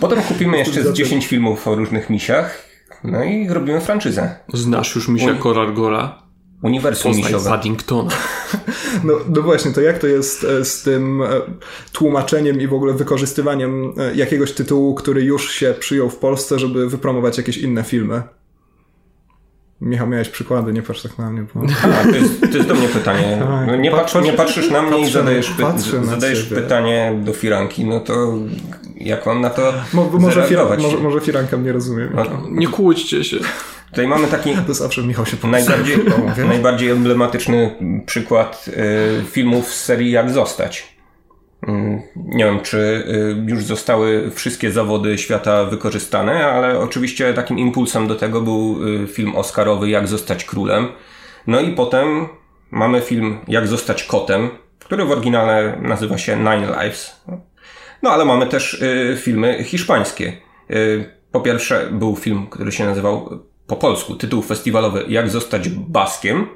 [0.00, 2.62] Potem kupimy jeszcze z 10 filmów o różnych misiach.
[3.04, 4.36] No i robimy franczyzę.
[4.54, 6.25] Znasz już misia Koral Gola?
[6.62, 7.50] Uniwersum Poznaj misiowe.
[7.50, 8.10] Paddingtona.
[9.04, 11.26] No, no właśnie, to jak to jest e, z tym e,
[11.92, 16.88] tłumaczeniem i w ogóle wykorzystywaniem e, jakiegoś tytułu, który już się przyjął w Polsce, żeby
[16.88, 18.22] wypromować jakieś inne filmy?
[19.80, 21.46] Michał, miałeś przykłady, nie patrz tak na mnie.
[21.54, 21.60] Bo...
[22.00, 23.38] A, to, jest, to jest do mnie pytanie.
[23.48, 27.84] Tak, no, nie, patrz, nie patrzysz na mnie i zadajesz, py zadajesz pytanie do firanki,
[27.84, 28.34] no to
[28.96, 32.08] jak mam na to Mo może, fira może, może firanka mnie rozumie.
[32.14, 33.36] No, nie kłóćcie się.
[33.90, 35.98] Tutaj mamy taki to zawsze Michał się najbardziej,
[36.48, 40.96] najbardziej emblematyczny przykład y, filmów z serii Jak zostać.
[41.68, 48.06] Y, nie wiem, czy y, już zostały wszystkie zawody świata wykorzystane, ale oczywiście takim impulsem
[48.06, 50.88] do tego był y, film Oscarowy Jak zostać królem.
[51.46, 52.28] No i potem
[52.70, 57.24] mamy film Jak zostać kotem, który w oryginale nazywa się Nine Lives.
[58.02, 58.84] No ale mamy też
[59.16, 60.32] filmy hiszpańskie.
[61.32, 66.46] Po pierwsze był film, który się nazywał po polsku tytuł festiwalowy Jak zostać Baskiem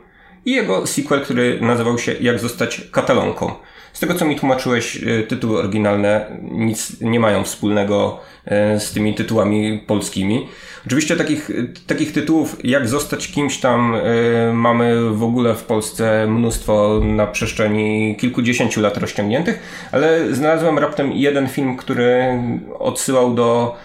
[0.45, 3.53] i jego sequel, który nazywał się Jak zostać Katalonką.
[3.93, 9.15] Z tego co mi tłumaczyłeś, e, tytuły oryginalne nic nie mają wspólnego e, z tymi
[9.15, 10.49] tytułami polskimi.
[10.87, 11.51] Oczywiście takich,
[11.87, 18.17] takich tytułów jak zostać kimś tam e, mamy w ogóle w Polsce mnóstwo na przestrzeni
[18.21, 22.43] kilkudziesięciu lat rozciągniętych, ale znalazłem raptem jeden film, który
[22.79, 23.77] odsyłał do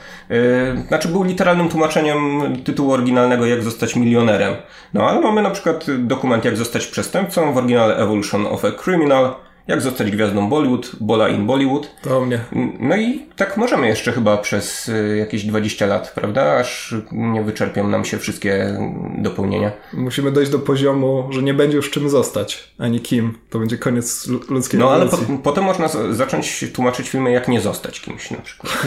[0.88, 4.56] znaczy był literalnym tłumaczeniem tytułu oryginalnego Jak zostać milionerem.
[4.94, 9.34] No ale mamy na przykład dokument Jak zostać przestępcą w oryginale Evolution of a Criminal,
[9.68, 11.90] jak zostać gwiazdą Bollywood, Bola in Bollywood.
[12.02, 12.40] To mnie.
[12.80, 16.56] No i tak możemy jeszcze chyba przez y, jakieś 20 lat, prawda?
[16.58, 18.78] Aż nie wyczerpią nam się wszystkie
[19.18, 19.72] dopełnienia.
[19.94, 23.38] Musimy dojść do poziomu, że nie będzie już czym zostać, ani kim.
[23.50, 28.02] To będzie koniec ludzkiej No ale po, potem można zacząć tłumaczyć filmy, jak nie zostać
[28.02, 28.78] kimś na przykład.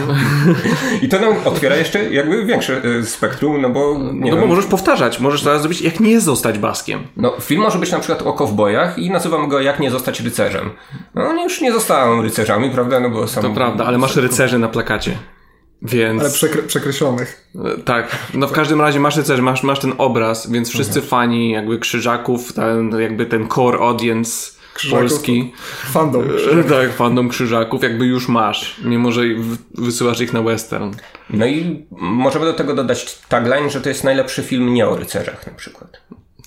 [1.02, 4.40] I to nam otwiera jeszcze jakby większe y, spektrum, no bo nie No wiem.
[4.40, 7.00] bo możesz powtarzać, możesz teraz zrobić, jak nie zostać baskiem.
[7.16, 10.67] No film może być na przykład o kowbojach i nazywamy go jak nie zostać rycerzem.
[11.14, 13.00] No oni już nie zostają rycerzami, prawda?
[13.00, 13.42] No bo są...
[13.42, 15.18] To prawda, ale masz rycerzy na plakacie.
[15.82, 16.20] Więc...
[16.20, 17.50] Ale przekre przekreślonych.
[17.84, 21.06] Tak, no w każdym razie masz rycerzy, masz, masz ten obraz, więc wszyscy mhm.
[21.06, 25.52] fani jakby krzyżaków, ten, jakby ten core audience krzyżaków, polski.
[25.90, 26.28] Fandom.
[26.36, 26.70] Krzyżaków.
[26.70, 28.80] Tak, fandom krzyżaków, jakby już masz.
[28.84, 29.22] Nie może
[29.74, 30.94] wysyłasz ich na western.
[31.30, 35.46] No i możemy do tego dodać tagline, że to jest najlepszy film nie o rycerzach
[35.46, 36.00] na przykład.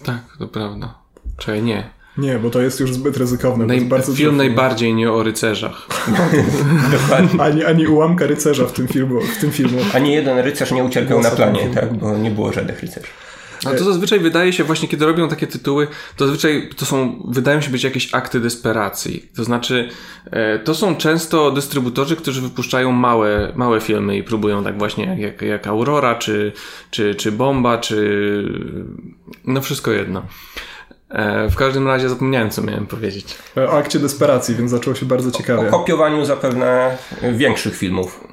[0.05, 0.93] Tak, to prawda.
[1.37, 2.00] Czekaj, nie.
[2.17, 3.65] Nie, bo to jest już zbyt ryzykowne.
[3.65, 5.87] Naj, bardzo film najbardziej nie o rycerzach.
[7.01, 7.41] Dokładnie.
[7.41, 9.79] Ani, ani ułamka rycerza w tym, filmu, w tym filmu.
[9.93, 11.93] Ani jeden rycerz nie ucierpiał na planie, tak?
[11.93, 13.07] bo nie było żadnych rycerzy.
[13.65, 17.61] A to zazwyczaj wydaje się właśnie, kiedy robią takie tytuły, to zazwyczaj to są, wydają
[17.61, 19.29] się być jakieś akty desperacji.
[19.35, 19.89] To znaczy,
[20.31, 25.41] e, to są często dystrybutorzy, którzy wypuszczają małe, małe filmy i próbują tak właśnie jak,
[25.41, 26.51] jak Aurora, czy,
[26.91, 28.43] czy, czy Bomba, czy
[29.45, 30.25] no wszystko jedno.
[31.11, 33.37] E, w każdym razie zapomniałem, co miałem powiedzieć.
[33.55, 35.67] O akcie desperacji, więc zaczęło się bardzo ciekawie.
[35.67, 36.97] O kopiowaniu zapewne
[37.33, 38.23] większych filmów.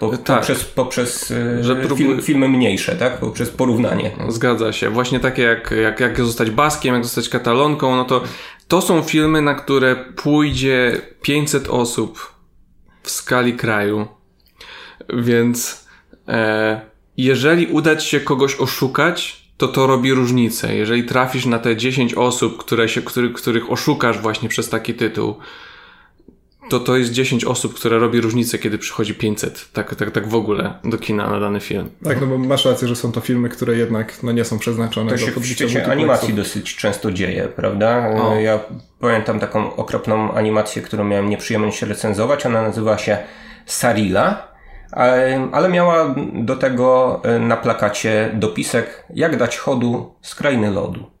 [0.00, 0.36] Po, tak.
[0.36, 3.18] Poprzez, poprzez e, Że film, filmy mniejsze, tak?
[3.18, 4.10] Poprzez porównanie.
[4.28, 4.90] Zgadza się.
[4.90, 8.22] Właśnie takie jak, jak, jak zostać baskiem, jak zostać katalonką, no to
[8.68, 12.34] to są filmy, na które pójdzie 500 osób
[13.02, 14.06] w skali kraju.
[15.14, 15.86] Więc
[16.28, 16.80] e,
[17.16, 20.76] jeżeli uda ci się kogoś oszukać, to to robi różnicę.
[20.76, 25.34] Jeżeli trafisz na te 10 osób, które się, który, których oszukasz właśnie przez taki tytuł,
[26.68, 30.34] to to jest 10 osób, które robi różnicę, kiedy przychodzi 500, tak, tak, tak w
[30.34, 31.90] ogóle do kina na dany film.
[32.04, 35.18] Tak, no bo masz rację, że są to filmy, które jednak no, nie są przeznaczone
[35.18, 38.08] to do podbicia w świecie animacji dosyć często dzieje, prawda?
[38.08, 38.34] O.
[38.34, 38.60] Ja
[39.00, 43.18] pamiętam taką okropną animację, którą miałem nieprzyjemność recenzować, ona nazywa się
[43.66, 44.53] Sarila
[45.52, 51.14] ale miała do tego e, na plakacie dopisek jak dać chodu z krainy lodu.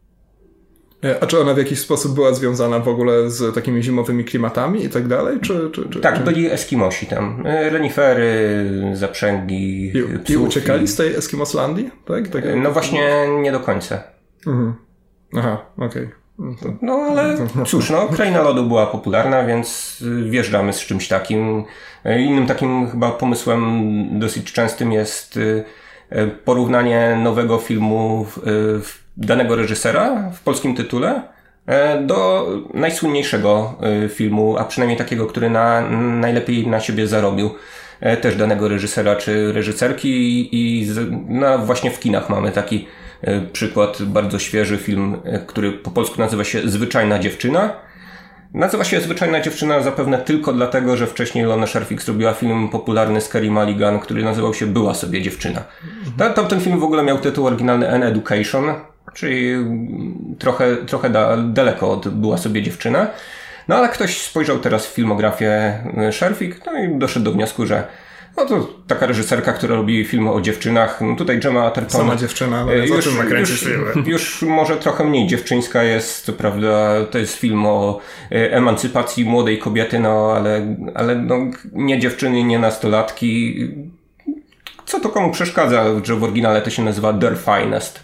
[1.04, 4.84] E, a czy ona w jakiś sposób była związana w ogóle z takimi zimowymi klimatami
[4.84, 5.40] i tak dalej?
[5.40, 6.24] Czy, czy, czy tak, czy...
[6.24, 7.42] byli Eskimosi tam.
[7.46, 11.90] E, renifery, zaprzęgi, I, psów, i uciekali z tej Eskimoslandii?
[12.04, 12.28] Tak?
[12.28, 14.02] tak no właśnie nie do końca.
[14.46, 14.74] Mhm.
[15.36, 15.86] Aha, okej.
[15.86, 16.23] Okay.
[16.82, 21.64] No ale cóż, no, kraina lodu była popularna, więc wjeżdżamy z czymś takim.
[22.18, 23.82] Innym takim chyba pomysłem
[24.18, 25.64] dosyć częstym jest y,
[26.12, 28.50] y, porównanie nowego filmu y,
[29.16, 31.34] danego reżysera w polskim tytule
[32.06, 33.74] do najsłynniejszego
[34.08, 37.50] filmu, a przynajmniej takiego, który na, najlepiej na siebie zarobił.
[38.20, 40.86] Też danego reżysera czy reżyserki i
[41.28, 42.86] no, właśnie w kinach mamy taki
[43.52, 47.72] przykład, bardzo świeży film, który po polsku nazywa się Zwyczajna dziewczyna
[48.54, 53.28] Nazywa się Zwyczajna Dziewczyna zapewne tylko dlatego, że wcześniej Lona Sherfick zrobiła film popularny z
[53.28, 55.62] Kerry Mulligan, który nazywał się Była sobie dziewczyna.
[56.08, 56.34] Mhm.
[56.34, 58.74] Tam ten film w ogóle miał tytuł oryginalny An Education,
[59.14, 59.54] czyli
[60.38, 63.06] trochę, trochę da, daleko od Była sobie dziewczyna.
[63.68, 65.78] No ale ktoś spojrzał teraz w filmografię
[66.12, 67.84] Sherfick no i doszedł do wniosku, że
[68.36, 71.00] no to taka reżyserka, która robi filmy o dziewczynach.
[71.00, 72.00] No tutaj Gemma Atherton.
[72.00, 77.18] Sama dziewczyna, ale no już, już, już może trochę mniej dziewczyńska jest, to prawda, to
[77.18, 78.00] jest film o
[78.32, 81.36] e, emancypacji młodej kobiety, no ale, ale no,
[81.72, 83.56] nie dziewczyny, nie nastolatki.
[84.86, 88.00] Co to komu przeszkadza, że w oryginale to się nazywa Der Finest?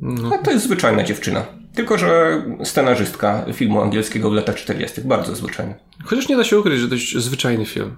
[0.00, 0.30] No.
[0.34, 1.44] A to jest zwyczajna dziewczyna.
[1.74, 5.00] Tylko, że scenarzystka filmu angielskiego w latach 40.
[5.00, 5.74] Bardzo zwyczajna.
[6.04, 7.96] Chociaż nie da się ukryć, że to jest zwyczajny film.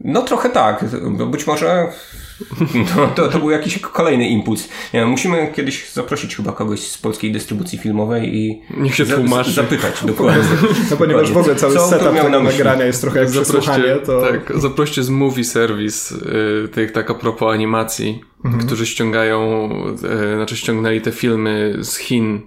[0.00, 0.84] No trochę tak.
[1.30, 1.92] Być może
[2.96, 4.68] no, to, to był jakiś kolejny impuls.
[4.94, 9.52] Nie, musimy kiedyś zaprosić chyba kogoś z polskiej dystrybucji filmowej i Niech się tłumaczy.
[9.52, 10.42] zapytać dokładnie.
[10.90, 14.20] No ponieważ w ogóle cały Co setup tego na nagrania jest trochę jak zaproście, to...
[14.20, 18.66] Tak, zaproście z Movie Service, yy, tych tak a propos animacji, mhm.
[18.66, 19.68] którzy ściągają,
[20.02, 22.40] yy, znaczy ściągnęli te filmy z Chin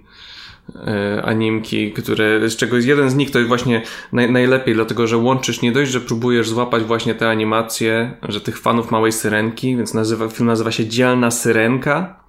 [1.22, 5.62] animki, które, z czego jeden z nich to jest właśnie naj, najlepiej, dlatego że łączysz
[5.62, 10.28] nie dość, że próbujesz złapać właśnie te animacje, że tych fanów Małej Syrenki, więc nazywa,
[10.28, 12.20] film nazywa się Dzielna Syrenka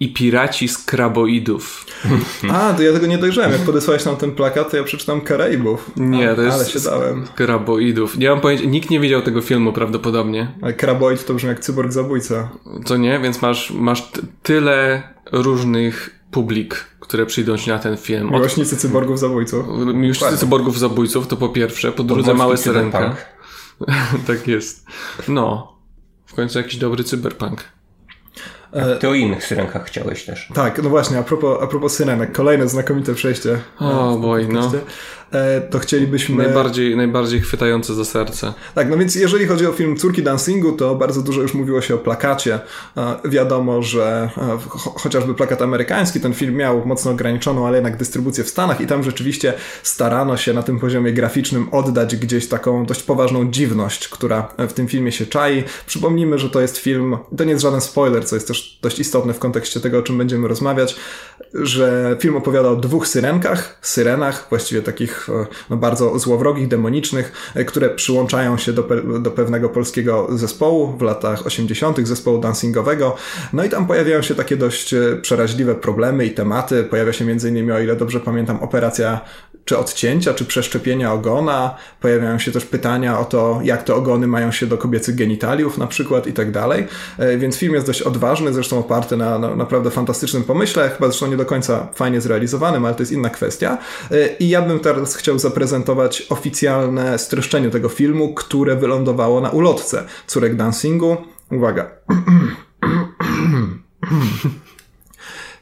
[0.00, 1.86] i Piraci z Kraboidów.
[2.52, 3.52] A, to ja tego nie dojrzałem.
[3.52, 5.90] Jak podesłałeś nam ten plakat, to ja przeczytam Karaibów.
[5.96, 7.24] Nie, to jest Ale się dałem.
[7.34, 8.18] Kraboidów.
[8.18, 10.52] Nie mam pojęcia, nikt nie widział tego filmu prawdopodobnie.
[10.62, 12.48] Ale Kraboid to brzmi jak cyborg zabójca.
[12.84, 13.18] Co nie?
[13.18, 14.08] Więc masz, masz
[14.42, 18.26] tyle różnych publik, które przyjdą ci na ten film.
[18.26, 18.32] Od...
[18.32, 19.66] Miłośnicy cyborgów zabójców.
[19.94, 23.16] Miłośnicy cyborgów zabójców to po pierwsze, po drugie małe syrenka.
[24.26, 24.86] tak jest.
[25.28, 25.72] No.
[26.26, 27.64] W końcu jakiś dobry cyberpunk.
[28.72, 30.48] E, ty o innych syrenkach chciałeś też.
[30.54, 33.58] Tak, no właśnie, a propos, a propos syrenek, kolejne znakomite przejście.
[33.78, 34.72] O, boj, no.
[35.32, 36.44] E, to chcielibyśmy...
[36.44, 38.52] Najbardziej, najbardziej chwytające za serce.
[38.74, 41.94] Tak, no więc jeżeli chodzi o film Córki Dancingu, to bardzo dużo już mówiło się
[41.94, 42.58] o plakacie.
[42.96, 44.30] E, wiadomo, że
[44.96, 49.02] chociażby plakat amerykański, ten film miał mocno ograniczoną, ale jednak dystrybucję w Stanach i tam
[49.02, 54.72] rzeczywiście starano się na tym poziomie graficznym oddać gdzieś taką dość poważną dziwność, która w
[54.72, 55.64] tym filmie się czai.
[55.86, 59.34] Przypomnijmy, że to jest film, to nie jest żaden spoiler, co jest też dość istotne
[59.34, 60.96] w kontekście tego, o czym będziemy rozmawiać,
[61.54, 65.28] że film opowiada o dwóch syrenkach, syrenach, właściwie takich takich
[65.70, 71.46] no, bardzo złowrogich, demonicznych, które przyłączają się do, pe do pewnego polskiego zespołu w latach
[71.46, 73.16] 80., zespołu dancingowego.
[73.52, 76.84] No i tam pojawiają się takie dość przeraźliwe problemy i tematy.
[76.84, 79.20] Pojawia się m.in., o ile dobrze pamiętam, operacja
[79.66, 81.74] czy odcięcia, czy przeszczepienia ogona.
[82.00, 85.86] Pojawiają się też pytania o to, jak te ogony mają się do kobiecych genitaliów na
[85.86, 86.86] przykład i tak dalej.
[87.18, 91.26] E, więc film jest dość odważny, zresztą oparty na, na naprawdę fantastycznym pomyśle, chyba zresztą
[91.26, 93.78] nie do końca fajnie zrealizowanym, ale to jest inna kwestia.
[94.10, 100.04] E, I ja bym teraz chciał zaprezentować oficjalne streszczenie tego filmu, które wylądowało na ulotce
[100.26, 101.16] Córek Dancingu.
[101.50, 101.90] Uwaga.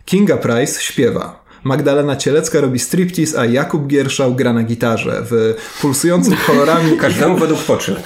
[0.05, 1.43] Kinga Price śpiewa.
[1.64, 6.96] Magdalena Cielecka robi striptease, a Jakub Gierszał gra na gitarze w pulsującym kolorami...
[7.00, 7.98] Każdemu według potrzeb.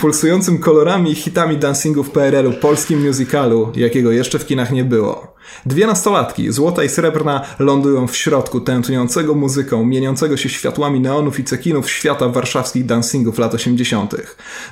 [0.00, 5.36] pulsującym kolorami i hitami dancingu w PRL-u polskim musicalu, jakiego jeszcze w kinach nie było.
[5.66, 11.44] Dwie nastolatki, złota i srebrna, lądują w środku tętniącego muzyką, mieniącego się światłami neonów i
[11.44, 14.14] cekinów świata warszawskich dancingów lat 80.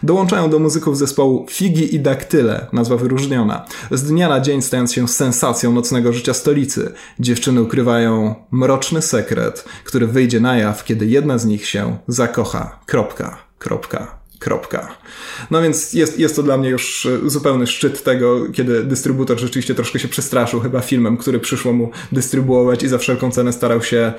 [0.02, 5.08] Dołączają do muzyków zespołu Figi i Daktyle, nazwa wyróżniona, z dnia na dzień stając się
[5.08, 6.92] sensacją nocnego życia stolicy.
[7.20, 8.13] Dziewczyny ukrywają
[8.50, 12.80] mroczny sekret, który wyjdzie na jaw, kiedy jedna z nich się zakocha.
[12.86, 13.38] Kropka.
[13.58, 14.23] Kropka.
[14.44, 14.96] Kropka.
[15.50, 19.74] No więc jest, jest to dla mnie już e, zupełny szczyt tego, kiedy dystrybutor rzeczywiście
[19.74, 24.12] troszkę się przestraszył chyba filmem, który przyszło mu dystrybuować i za wszelką cenę starał się,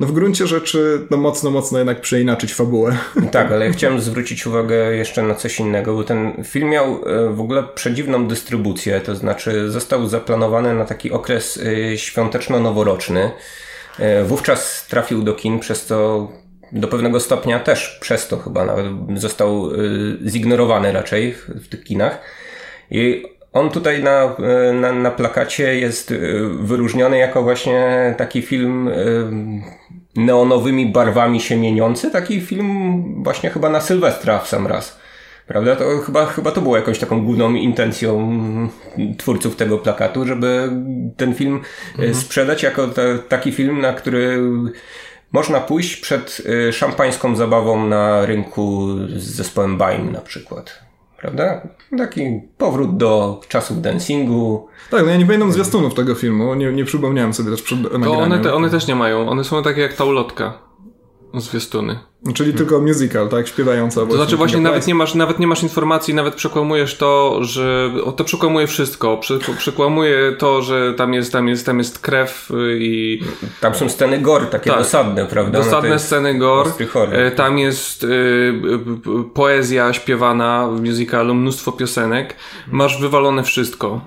[0.00, 2.96] no w gruncie rzeczy, no mocno, mocno jednak przeinaczyć fabułę.
[3.32, 7.34] Tak, ale ja chciałem zwrócić uwagę jeszcze na coś innego, bo ten film miał e,
[7.34, 11.60] w ogóle przedziwną dystrybucję, to znaczy został zaplanowany na taki okres
[11.92, 13.30] e, świąteczno-noworoczny.
[14.24, 16.28] Wówczas trafił do kin, przez co
[16.72, 22.20] do pewnego stopnia też przez to chyba nawet został y, zignorowany raczej w tych kinach.
[22.90, 24.36] I on tutaj na,
[24.70, 28.90] y, na, na plakacie jest y, wyróżniony jako właśnie taki film
[30.16, 35.02] neonowymi barwami się mieniący, taki film właśnie chyba na Sylwestra w sam raz.
[35.46, 35.76] Prawda?
[35.76, 38.38] To chyba, chyba to było jakąś taką główną intencją
[39.18, 40.70] twórców tego plakatu, żeby
[41.16, 41.60] ten film
[41.92, 42.14] mhm.
[42.14, 42.88] sprzedać jako
[43.28, 44.38] taki film, na który
[45.32, 50.82] można pójść przed y, szampańską zabawą na rynku z zespołem Baim na przykład.
[51.18, 51.68] Prawda?
[51.98, 54.68] Taki powrót do czasów dancingu.
[54.90, 58.04] Tak, no ja nie pamiętam zwiastunów tego filmu, nie, nie przypomniałem sobie też przed nagraniem.
[58.04, 60.58] To one, te, one też nie mają, one są takie jak ta ulotka
[61.40, 61.98] zwiastuny.
[62.34, 63.48] Czyli tylko musical, tak?
[63.48, 64.06] Śpiewająca.
[64.06, 68.24] To znaczy właśnie nawet nie, masz, nawet nie masz informacji, nawet przekłamujesz to, że to
[68.24, 69.20] przekłamuje wszystko.
[69.58, 73.20] przekłamuje to, że tam jest, tam jest, tam jest krew i...
[73.60, 75.58] Tam są sceny gore, takie tak, dosadne, prawda?
[75.58, 76.70] Dosadne no sceny gore.
[77.12, 78.54] E, tam jest y,
[79.34, 82.36] poezja śpiewana w musicalu, mnóstwo piosenek.
[82.72, 84.00] Masz wywalone wszystko.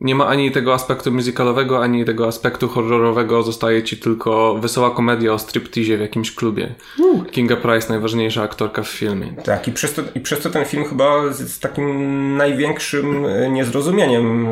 [0.00, 3.42] Nie ma ani tego aspektu musicalowego, ani tego aspektu horrorowego.
[3.42, 6.74] Zostaje ci tylko wesoła komedia o striptease w jakimś klubie.
[6.98, 7.30] Uh.
[7.30, 9.32] Kinga Price, najważniejsza aktorka w filmie.
[9.44, 14.48] Tak, i przez to, i przez to ten film chyba z takim największym e, niezrozumieniem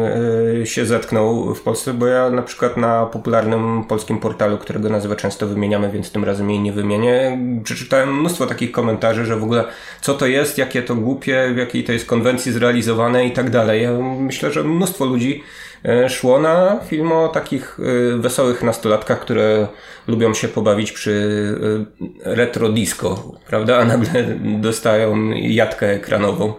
[0.62, 5.16] e, się zetknął w Polsce, bo ja na przykład na popularnym polskim portalu, którego nazwę
[5.16, 9.64] często wymieniamy, więc tym razem jej nie wymienię, przeczytałem mnóstwo takich komentarzy, że w ogóle
[10.00, 13.82] co to jest, jakie to głupie, w jakiej to jest konwencji zrealizowane i tak dalej.
[13.82, 15.35] Ja myślę, że mnóstwo ludzi
[15.86, 17.78] E, szło na film o takich
[18.14, 19.68] e, wesołych nastolatkach, które
[20.08, 21.44] lubią się pobawić przy
[22.24, 23.78] e, retro disco, prawda?
[23.78, 26.54] A nagle dostają jatkę ekranową.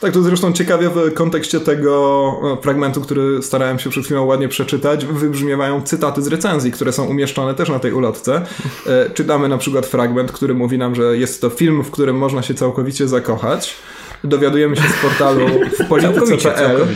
[0.00, 5.04] Tak, to zresztą ciekawie w kontekście tego fragmentu, który starałem się przed chwilą ładnie przeczytać,
[5.04, 8.42] wybrzmiewają cytaty z recenzji, które są umieszczone też na tej ulotce.
[9.14, 12.54] Czytamy na przykład fragment, który mówi nam, że jest to film, w którym można się
[12.54, 13.76] całkowicie zakochać
[14.24, 16.86] dowiadujemy się z portalu w polityce.pl.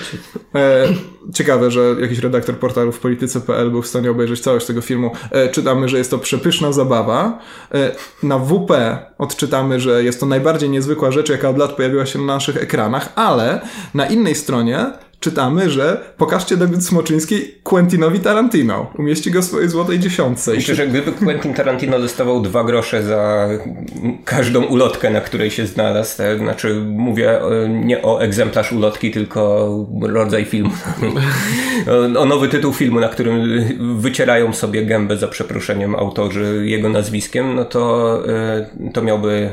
[0.54, 0.88] E,
[1.34, 5.10] ciekawe, że jakiś redaktor portalu w polityce.pl był w stanie obejrzeć całość tego filmu.
[5.30, 7.38] E, czytamy, że jest to przepyszna zabawa.
[7.74, 8.70] E, na WP
[9.18, 13.12] odczytamy, że jest to najbardziej niezwykła rzecz, jaka od lat pojawiła się na naszych ekranach,
[13.14, 13.60] ale
[13.94, 14.86] na innej stronie
[15.20, 18.90] czytamy, że pokażcie debiut Smoczyńskiej Quentinowi Tarantino.
[18.98, 20.52] Umieści go w swojej złotej dziesiątce.
[20.52, 23.48] Myślę, że gdyby Quentin Tarantino dostawał dwa grosze za
[24.24, 29.68] każdą ulotkę, na której się znalazł, to znaczy mówię nie o egzemplarz ulotki, tylko
[30.00, 30.70] rodzaj filmu.
[32.18, 33.64] o, nowy tytuł filmu, na którym
[33.98, 39.50] wycierają sobie gębę za przeproszeniem autorzy jego nazwiskiem, no to, e, to miałby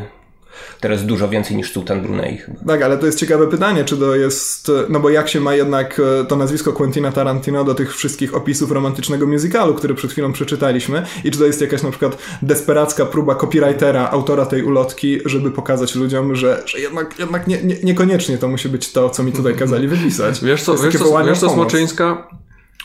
[0.79, 2.59] teraz dużo więcej niż Sultan Brunei chyba.
[2.67, 6.01] Tak, ale to jest ciekawe pytanie, czy to jest, no bo jak się ma jednak
[6.21, 11.05] e, to nazwisko Quentina Tarantino do tych wszystkich opisów romantycznego musicalu, który przed chwilą przeczytaliśmy
[11.23, 15.95] i czy to jest jakaś na przykład desperacka próba copywritera, autora tej ulotki, żeby pokazać
[15.95, 19.55] ludziom, że, że jednak, jednak nie, nie, niekoniecznie to musi być to, co mi tutaj
[19.55, 20.43] kazali wypisać.
[20.43, 22.27] Wiesz co, wiesz co, wiesz co Smoczyńska?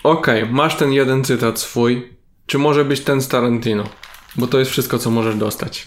[0.05, 3.85] Okej, okay, masz ten jeden cytat swój, czy może być ten z Tarantino?
[4.39, 5.87] Bo to jest wszystko, co możesz dostać.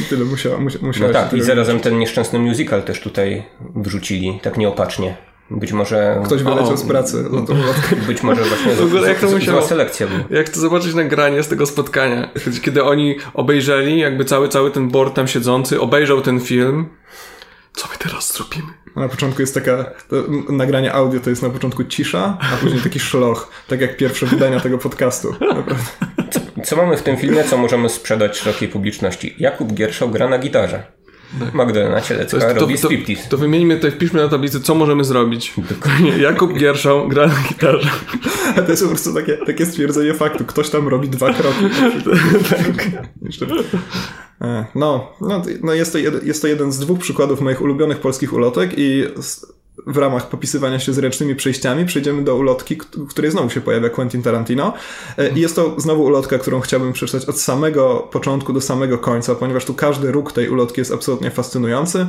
[0.00, 3.42] I tyle musiała, musia, No tak, i zarazem ten nieszczęsny musical też tutaj
[3.76, 5.16] wrzucili, tak nieopatrznie.
[5.50, 6.22] Być może...
[6.24, 7.24] Ktoś wyleciał z pracy.
[7.30, 7.54] No to
[8.06, 10.20] być może właśnie w ogóle, jak to musiało, selekcja była.
[10.30, 12.30] Jak to zobaczyć nagranie z tego spotkania,
[12.62, 16.88] kiedy oni obejrzeli, jakby cały, cały ten board tam siedzący, obejrzał ten film.
[17.72, 18.72] Co my teraz zrobimy?
[18.96, 19.90] Na początku jest taka,
[20.48, 24.60] nagranie audio to jest na początku cisza, a później taki szloch, tak jak pierwsze wydania
[24.60, 25.34] tego podcastu.
[26.32, 29.34] Co, co mamy w tym filmie, co możemy sprzedać szerokiej publiczności?
[29.38, 30.82] Jakub Gierszał gra na gitarze.
[31.52, 32.88] Magdalena Cielecka to jest, robi to.
[32.88, 35.52] To, to wymienimy tutaj, wpiszmy na tablicy, co możemy zrobić.
[35.70, 36.18] Dokładnie.
[36.28, 37.90] Jakub Gierszał gra na gitarze.
[38.56, 40.44] A to jest po prostu takie, takie stwierdzenie faktu.
[40.44, 41.64] Ktoś tam robi dwa kroki.
[42.50, 42.88] tak.
[44.40, 48.00] E, no, no, no jest, to jed, jest to jeden z dwóch przykładów moich ulubionych
[48.00, 49.04] polskich ulotek i
[49.86, 52.76] w ramach popisywania się z ręcznymi przejściami przejdziemy do ulotki,
[53.08, 54.72] której znowu się pojawia Quentin Tarantino.
[55.18, 59.34] E, I jest to znowu ulotka, którą chciałbym przeczytać od samego początku do samego końca,
[59.34, 62.06] ponieważ tu każdy róg tej ulotki jest absolutnie fascynujący.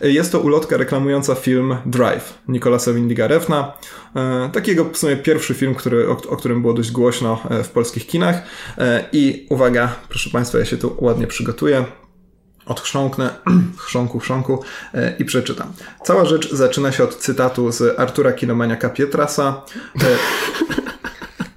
[0.00, 3.72] E, jest to ulotka reklamująca film Drive Nicolasa Windiga Refna.
[4.16, 8.06] E, takiego w sumie pierwszy film, który, o, o którym było dość głośno w polskich
[8.06, 8.42] kinach.
[9.12, 11.84] I uwaga, proszę Państwa, ja się tu ładnie przygotuję
[12.66, 13.30] odchrząknę,
[13.86, 15.72] chrząku, chrząku e, i przeczytam.
[16.04, 19.62] Cała rzecz zaczyna się od cytatu z Artura Kinomaniaka Pietrasa.
[20.02, 20.06] E,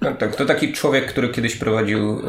[0.00, 2.22] no tak, to taki człowiek, który kiedyś prowadził y,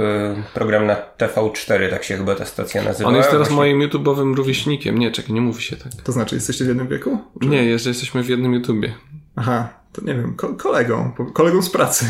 [0.53, 3.09] program na TV4, tak się chyba ta stacja nazywa.
[3.09, 3.75] On jest teraz Właśnie...
[3.75, 4.99] moim YouTube'owym rówieśnikiem.
[4.99, 5.91] Nie, czekaj, nie mówi się tak.
[6.03, 7.19] To znaczy, jesteście w jednym wieku?
[7.41, 7.47] Czy...
[7.47, 8.93] Nie, jest, jesteśmy w jednym YouTubie.
[9.39, 12.06] Aha, to nie wiem, ko kolegą, kolegą z pracy.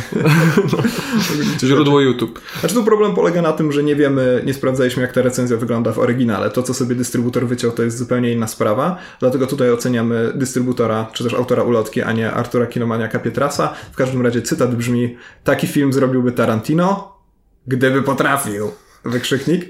[1.59, 2.41] Źródło YouTube.
[2.59, 5.91] Znaczy tu problem polega na tym, że nie wiemy, nie sprawdzaliśmy jak ta recenzja wygląda
[5.91, 6.49] w oryginale.
[6.49, 8.97] To, co sobie dystrybutor wyciął, to jest zupełnie inna sprawa.
[9.19, 13.73] Dlatego tutaj oceniamy dystrybutora, czy też autora ulotki, a nie Artura Kinomaniaka Pietrasa.
[13.91, 17.15] W każdym razie cytat brzmi, taki film zrobiłby Tarantino,
[17.67, 18.71] gdyby potrafił
[19.05, 19.65] wykrzyknik.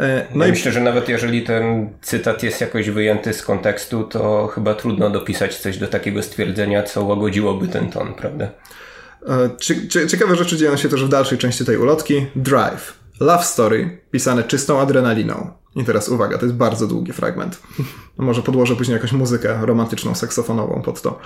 [0.00, 0.52] E, no ja i...
[0.52, 5.58] Myślę, że nawet jeżeli ten cytat jest jakoś wyjęty z kontekstu, to chyba trudno dopisać
[5.58, 8.48] coś do takiego stwierdzenia, co łagodziłoby ten ton, prawda?
[9.28, 12.26] E, ciekawe rzeczy dzieją się też w dalszej części tej ulotki.
[12.36, 13.00] Drive.
[13.20, 15.50] Love story, pisane czystą adrenaliną.
[15.76, 17.60] I teraz uwaga, to jest bardzo długi fragment.
[18.18, 21.18] Może podłożę później jakąś muzykę romantyczną, saksofonową pod to.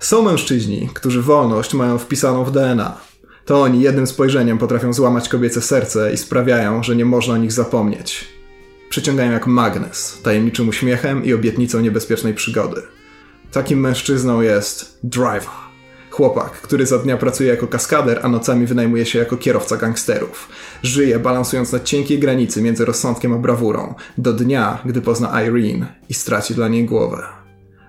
[0.00, 3.09] Są mężczyźni, którzy wolność mają wpisaną w DNA.
[3.50, 7.52] To oni jednym spojrzeniem potrafią złamać kobiece serce i sprawiają, że nie można o nich
[7.52, 8.28] zapomnieć.
[8.88, 12.82] Przyciągają jak magnes, tajemniczym uśmiechem i obietnicą niebezpiecznej przygody.
[13.52, 15.48] Takim mężczyzną jest Driver.
[16.10, 20.48] Chłopak, który za dnia pracuje jako kaskader, a nocami wynajmuje się jako kierowca gangsterów.
[20.82, 26.14] Żyje balansując na cienkiej granicy między rozsądkiem a brawurą, do dnia, gdy pozna Irene i
[26.14, 27.22] straci dla niej głowę.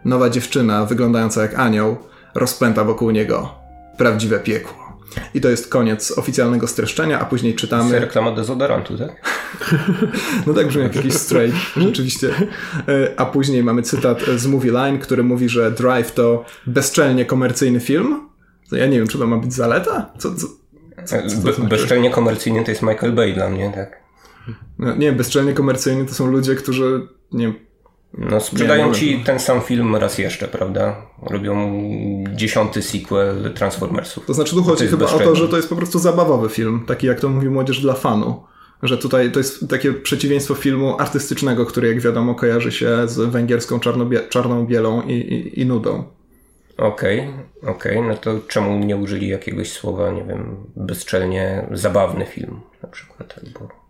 [0.05, 1.97] Nowa dziewczyna, wyglądająca jak anioł,
[2.35, 3.49] rozpęta wokół niego
[3.97, 4.80] prawdziwe piekło.
[5.33, 7.89] I to jest koniec oficjalnego streszczenia, a później czytamy...
[7.89, 9.21] To jest reklama dezodorantu, tak?
[10.47, 12.29] no tak brzmi jak jakiś straight, rzeczywiście.
[12.87, 17.79] E, a później mamy cytat z Movie Line, który mówi, że Drive to bezczelnie komercyjny
[17.79, 18.29] film.
[18.69, 20.11] To ja nie wiem, czy to ma być zaleta?
[20.17, 20.47] Co, co,
[21.05, 21.61] co, co znaczy?
[21.61, 24.01] bezczelnie komercyjny to jest Michael Bay dla mnie, tak?
[24.79, 27.53] No, nie, bezczelnie komercyjny to są ludzie, którzy nie
[28.17, 30.95] no, sprzedają nie, ci ten sam film raz jeszcze, prawda?
[31.21, 31.83] Robią
[32.35, 34.25] dziesiąty sequel Transformersów.
[34.25, 37.07] To znaczy, tu chodzi chyba o to, że to jest po prostu zabawowy film, taki
[37.07, 38.43] jak to mówi młodzież dla fanu.
[38.83, 43.79] Że tutaj to jest takie przeciwieństwo filmu artystycznego, który jak wiadomo kojarzy się z węgierską
[44.29, 46.03] czarną bielą i, i, i nudą.
[46.77, 48.09] Okej, okay, okej, okay.
[48.09, 53.80] no to czemu nie użyli jakiegoś słowa, nie wiem, bezczelnie zabawny film na przykład, albo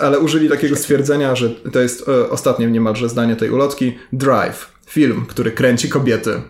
[0.00, 3.98] ale użyli takiego stwierdzenia, że to jest e, ostatnie niemalże zdanie tej ulotki.
[4.12, 4.74] Drive.
[4.86, 6.42] Film, który kręci kobiety.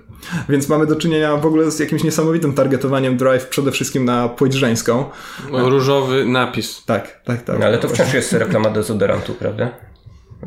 [0.48, 4.54] Więc mamy do czynienia w ogóle z jakimś niesamowitym targetowaniem Drive przede wszystkim na płeć
[4.54, 5.04] żeńską.
[5.52, 6.84] Różowy napis.
[6.84, 7.58] Tak, tak, tak.
[7.58, 9.70] No, ale to wciąż jest reklama dezodorantu, prawda?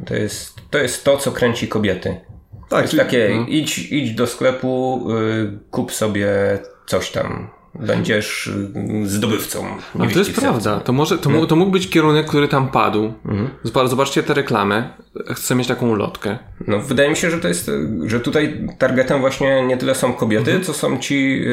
[0.05, 2.19] To jest, to jest to, co kręci kobiety.
[2.51, 2.69] Tak.
[2.69, 3.03] To jest czyli...
[3.03, 3.45] takie, no.
[3.47, 6.29] idź, idź do sklepu, y, kup sobie
[6.85, 9.65] coś tam będziesz y, zdobywcą.
[9.99, 10.79] A to jest prawda.
[10.79, 13.13] To, może, to, to mógł być kierunek, który tam padł.
[13.25, 13.49] Mhm.
[13.63, 14.89] Zobaczcie tę reklamę.
[15.35, 16.37] Chcę mieć taką ulotkę.
[16.67, 17.71] No, wydaje mi się, że to jest,
[18.05, 20.63] że tutaj targetem właśnie nie tyle są kobiety, mhm.
[20.63, 21.43] co są ci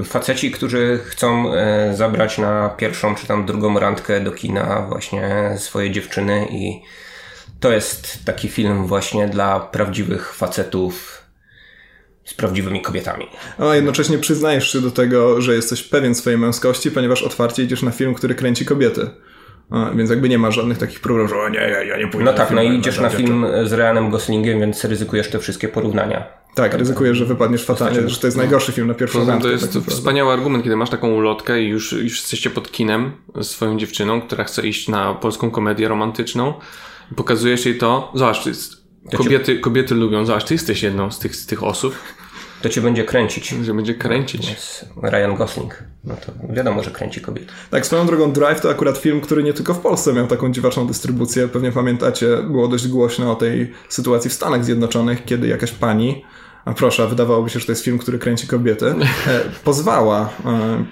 [0.00, 5.54] y, faceci, którzy chcą y, zabrać na pierwszą czy tam drugą randkę do kina właśnie
[5.56, 6.82] swoje dziewczyny i
[7.60, 11.23] to jest taki film właśnie dla prawdziwych facetów
[12.24, 13.26] z prawdziwymi kobietami.
[13.58, 17.90] A jednocześnie przyznajesz się do tego, że jesteś pewien swojej męskości, ponieważ otwarcie idziesz na
[17.90, 19.10] film, który kręci kobiety.
[19.70, 22.24] A, więc jakby nie ma żadnych takich problemów, że o nie, ja, ja nie pójdę
[22.24, 26.44] No tak, no i idziesz na film z Ryanem Goslingiem, więc ryzykujesz te wszystkie porównania.
[26.54, 29.42] Tak, ryzykujesz, że wypadniesz fatalnie, że to jest najgorszy film na pierwszą randkę.
[29.42, 33.12] To jest tak wspaniały argument, kiedy masz taką ulotkę i już, już jesteście pod kinem
[33.40, 36.54] z swoją dziewczyną, która chce iść na polską komedię romantyczną
[37.12, 38.12] i pokazujesz jej to.
[38.14, 38.84] Zobacz, to jest,
[39.16, 41.94] kobiety, kobiety lubią, zobacz, ty jesteś jedną z tych, z tych osób
[42.64, 43.48] to cię będzie kręcić.
[43.48, 44.56] Że będzie kręcić.
[45.02, 45.82] Ryan Gosling.
[46.04, 47.52] No to wiadomo, że kręci kobiety.
[47.70, 50.86] Tak, swoją drogą Drive to akurat film, który nie tylko w Polsce miał taką dziwaczną
[50.86, 51.48] dystrybucję.
[51.48, 56.24] Pewnie pamiętacie, było dość głośno o tej sytuacji w Stanach Zjednoczonych, kiedy jakaś pani,
[56.64, 58.86] a proszę, wydawałoby się, że to jest film, który kręci kobiety,
[59.26, 60.84] e, pozwała e,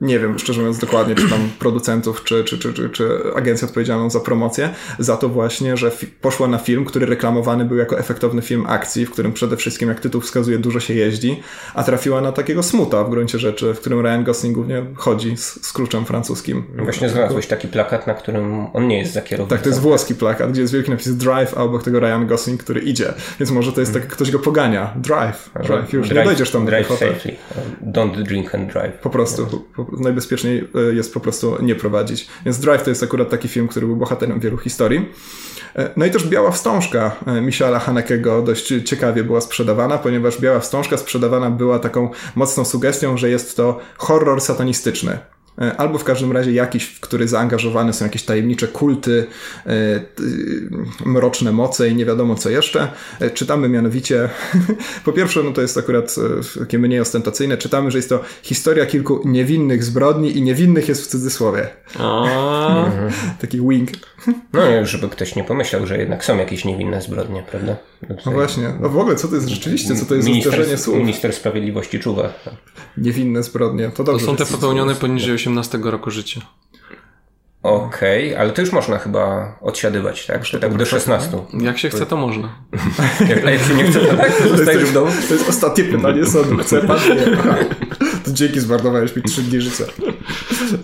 [0.00, 4.10] nie wiem, szczerze mówiąc dokładnie, czy tam producentów, czy, czy, czy, czy, czy agencję odpowiedzialną
[4.10, 5.90] za promocję, za to właśnie, że
[6.20, 10.00] poszła na film, który reklamowany był jako efektowny film akcji, w którym przede wszystkim, jak
[10.00, 11.42] tytuł wskazuje, dużo się jeździ,
[11.74, 15.66] a trafiła na takiego smuta w gruncie rzeczy, w którym Ryan Gosling głównie chodzi z,
[15.66, 16.64] z kluczem francuskim.
[16.78, 19.50] Właśnie znalazłeś taki plakat, na którym on nie jest zakierowany.
[19.50, 22.62] Tak, to jest włoski plakat, gdzie jest wielki napis Drive, a obok tego Ryan Gosling,
[22.62, 23.14] który idzie.
[23.40, 24.94] Więc może to jest tak, ktoś go pogania.
[24.96, 25.50] Drive.
[25.64, 25.92] Drive.
[25.92, 27.36] Już drive, nie dojdziesz tam drive safely.
[27.82, 28.92] Don't drink and drive.
[28.92, 29.64] Po prostu.
[29.76, 32.28] Po, najbezpieczniej e, jest po prostu nie prowadzić.
[32.44, 35.08] Więc Drive to jest akurat taki film, który był bohaterem wielu historii.
[35.76, 40.60] E, no i też Biała Wstążka e, Michaela Hanekego dość ciekawie była sprzedawana, ponieważ Biała
[40.60, 45.18] Wstążka sprzedawana była taką mocną sugestią, że jest to horror satanistyczny.
[45.60, 49.26] E, albo w każdym razie jakiś, w który zaangażowane są jakieś tajemnicze kulty,
[49.66, 49.70] e,
[51.06, 52.88] mroczne moce i nie wiadomo co jeszcze.
[53.20, 54.28] E, czytamy mianowicie,
[55.04, 56.14] po pierwsze, no to jest akurat
[56.58, 61.06] takie mniej ostentacyjne, czytamy, że jest to historia kilku niewinnych zbrodni i niewinnych jest w
[61.06, 61.68] cudzysłowie.
[63.40, 63.90] Taki wing.
[64.52, 67.76] No, żeby ktoś nie pomyślał, że jednak są jakieś niewinne zbrodnie, prawda?
[68.08, 68.74] No, no właśnie.
[68.80, 70.98] No w ogóle, co to jest rzeczywiście, co to jest minister, słów?
[70.98, 72.32] Minister Sprawiedliwości czuwa.
[72.98, 73.90] Niewinne zbrodnie.
[73.90, 76.40] To, dobrze, to są te popełnione poniżej 18 roku życia.
[77.62, 80.44] Okej, okay, ale to już można chyba odsiadywać, tak?
[80.44, 81.38] Że tak do 16.
[81.60, 82.48] Jak się chce, to można.
[83.28, 84.32] jak, a jak się nie chce, to tak?
[84.56, 85.12] Zostajesz w domu?
[85.28, 86.56] To jest ostatnie pytanie sądu.
[86.56, 86.98] Chce pan?
[88.24, 89.84] To dzięki, zmarnowałeś mi 3 dni życia.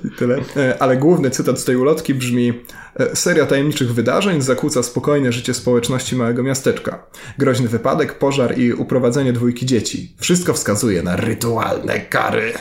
[0.05, 0.39] I tyle.
[0.57, 2.53] E, ale główny cytat z tej ulotki brzmi
[2.97, 7.07] e, Seria tajemniczych wydarzeń zakłóca spokojne życie społeczności małego miasteczka.
[7.39, 10.15] Groźny wypadek, pożar i uprowadzenie dwójki dzieci.
[10.19, 12.53] Wszystko wskazuje na rytualne kary.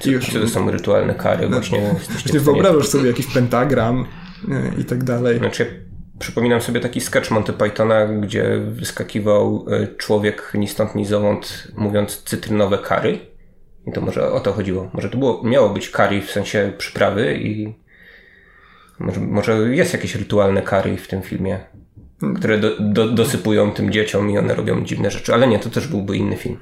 [0.00, 1.48] Czy, już, czy to są rytualne kary?
[1.48, 4.04] No, właśnie, właśnie wyobrażasz sobie jakiś pentagram
[4.78, 5.38] i tak dalej.
[5.38, 11.68] Znaczy, przypominam sobie taki sketch Monty Pythona, gdzie wyskakiwał e, człowiek ni stąd ni zowąd
[11.76, 13.18] mówiąc cytrynowe kary.
[13.86, 14.90] I to może o to chodziło.
[14.92, 17.74] Może to było, miało być kari w sensie przyprawy i
[18.98, 21.58] może, może jest jakieś rytualne kary w tym filmie,
[22.36, 25.34] które do, do, dosypują tym dzieciom i one robią dziwne rzeczy.
[25.34, 26.58] Ale nie, to też byłby inny film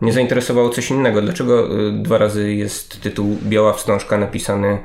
[0.00, 1.22] mnie zainteresowało coś innego.
[1.22, 4.78] Dlaczego y, dwa razy jest tytuł Biała Wstążka napisany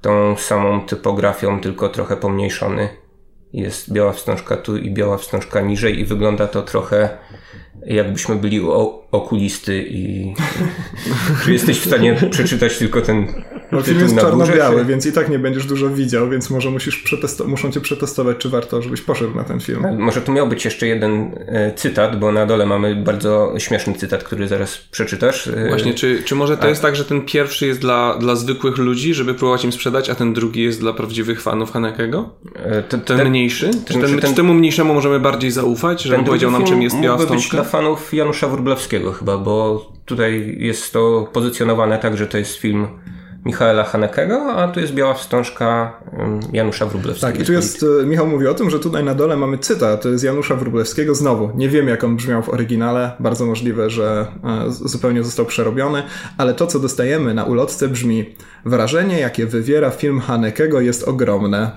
[0.00, 2.88] tą samą typografią, tylko trochę pomniejszony?
[3.52, 7.18] Jest biała wstążka tu i biała wstążka niżej i wygląda to trochę
[7.86, 8.60] jakbyśmy byli
[9.10, 10.34] okulisty i
[11.44, 15.38] czy jesteś w stanie przeczytać tylko ten no, film jest czarno-biały, więc i tak nie
[15.38, 19.44] będziesz dużo widział, więc może musisz przetesto- muszą cię przetestować, czy warto, żebyś poszedł na
[19.44, 19.98] ten film.
[19.98, 24.24] Może tu miał być jeszcze jeden e, cytat, bo na dole mamy bardzo śmieszny cytat,
[24.24, 25.46] który zaraz przeczytasz.
[25.46, 26.68] E, Właśnie, czy, czy może to a...
[26.68, 30.14] jest tak, że ten pierwszy jest dla, dla zwykłych ludzi, żeby próbować im sprzedać, a
[30.14, 32.30] ten drugi jest dla prawdziwych fanów Hanekego?
[32.54, 33.70] E, ten, ten, ten mniejszy?
[33.70, 37.00] Ten, czy, ten, ten, czy temu mniejszemu możemy bardziej zaufać, żeby powiedział nam, czym jest
[37.00, 37.56] biała wstążka?
[37.56, 42.88] dla fanów Janusza Wróblewskiego chyba, bo tutaj jest to pozycjonowane tak, że to jest film
[43.44, 45.92] Michaela Hanekego, a tu jest biała wstążka
[46.52, 47.32] Janusza Wróblewskiego.
[47.32, 50.04] Tak, i tu jest, e, Michał mówi o tym, że tutaj na dole mamy cytat
[50.14, 51.14] z Janusza Wróblewskiego.
[51.14, 56.02] Znowu, nie wiem jak on brzmiał w oryginale, bardzo możliwe, że e, zupełnie został przerobiony,
[56.38, 58.34] ale to, co dostajemy na ulotce brzmi
[58.64, 61.70] wrażenie, jakie wywiera film Hanekego jest ogromne.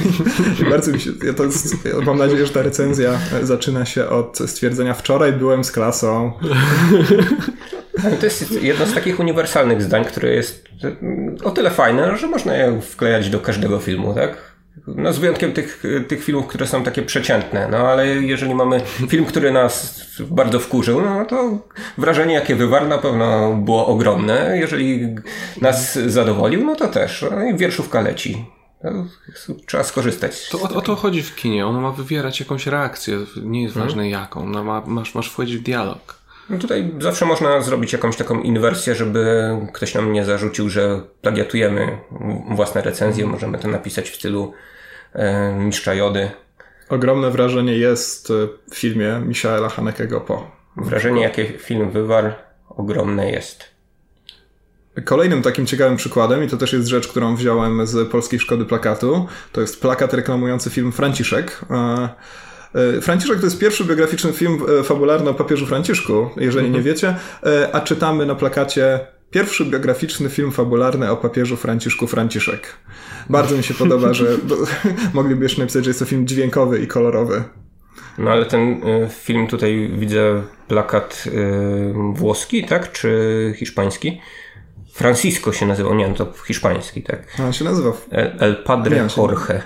[0.70, 1.76] bardzo mi się, ja to jest,
[2.06, 6.32] mam nadzieję, że ta recenzja zaczyna się od stwierdzenia wczoraj byłem z klasą.
[8.20, 10.68] To jest jedno z takich uniwersalnych zdań, które jest
[11.44, 14.58] o tyle fajne, że można je wklejać do każdego filmu, tak?
[14.86, 19.24] No z wyjątkiem tych, tych filmów, które są takie przeciętne, no ale jeżeli mamy film,
[19.24, 21.58] który nas bardzo wkurzył, no to
[21.98, 24.58] wrażenie jakie wywarł na pewno było ogromne.
[24.58, 25.14] Jeżeli
[25.60, 27.24] nas zadowolił, no to też.
[27.30, 28.44] No i wierszówka leci.
[28.84, 29.06] No,
[29.66, 30.48] trzeba skorzystać.
[30.48, 31.66] To o, o, to chodzi w kinie.
[31.66, 33.18] Ono ma wywierać jakąś reakcję.
[33.42, 33.88] Nie jest hmm?
[33.88, 34.48] ważne jaką.
[34.48, 36.17] No ma, masz, masz wchodzić w dialog.
[36.50, 41.98] No tutaj zawsze można zrobić jakąś taką inwersję, żeby ktoś nam nie zarzucił, że plagiatujemy
[42.50, 43.26] własne recenzje.
[43.26, 44.52] Możemy to napisać w stylu
[45.12, 46.30] e, Mistrza Jody.
[46.88, 48.32] Ogromne wrażenie jest
[48.70, 50.50] w filmie Michaela Hanekego po.
[50.76, 52.30] Wrażenie, jakie film wywarł,
[52.68, 53.64] ogromne jest.
[55.04, 59.26] Kolejnym takim ciekawym przykładem, i to też jest rzecz, którą wziąłem z Polskiej Szkody Plakatu,
[59.52, 61.60] to jest plakat reklamujący film Franciszek.
[61.70, 62.08] E,
[63.02, 66.72] Franciszek to jest pierwszy biograficzny film fabularny o papieżu Franciszku, jeżeli mhm.
[66.72, 67.14] nie wiecie,
[67.72, 69.00] a czytamy na plakacie
[69.30, 72.76] pierwszy biograficzny film fabularny o papieżu Franciszku Franciszek.
[73.30, 74.26] Bardzo mi się podoba, że
[75.14, 77.44] mogliby jeszcze napisać, że jest to film dźwiękowy i kolorowy.
[78.18, 81.24] No ale ten film tutaj widzę plakat
[82.12, 82.92] włoski, tak?
[82.92, 84.20] Czy hiszpański?
[84.92, 87.36] Francisco się nazywał, nie wiem, to hiszpański, tak?
[87.40, 87.92] A on się nazywa.
[88.10, 89.62] El, El Padre Jorge.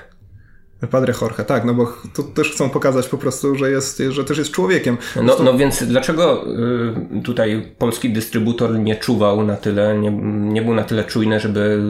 [0.91, 4.39] Padre Jorge, tak, no bo tu też chcą pokazać po prostu, że, jest, że też
[4.39, 4.97] jest człowiekiem.
[5.23, 6.47] No, no więc dlaczego
[7.19, 10.11] y, tutaj polski dystrybutor nie czuwał na tyle, nie,
[10.53, 11.83] nie był na tyle czujny, żeby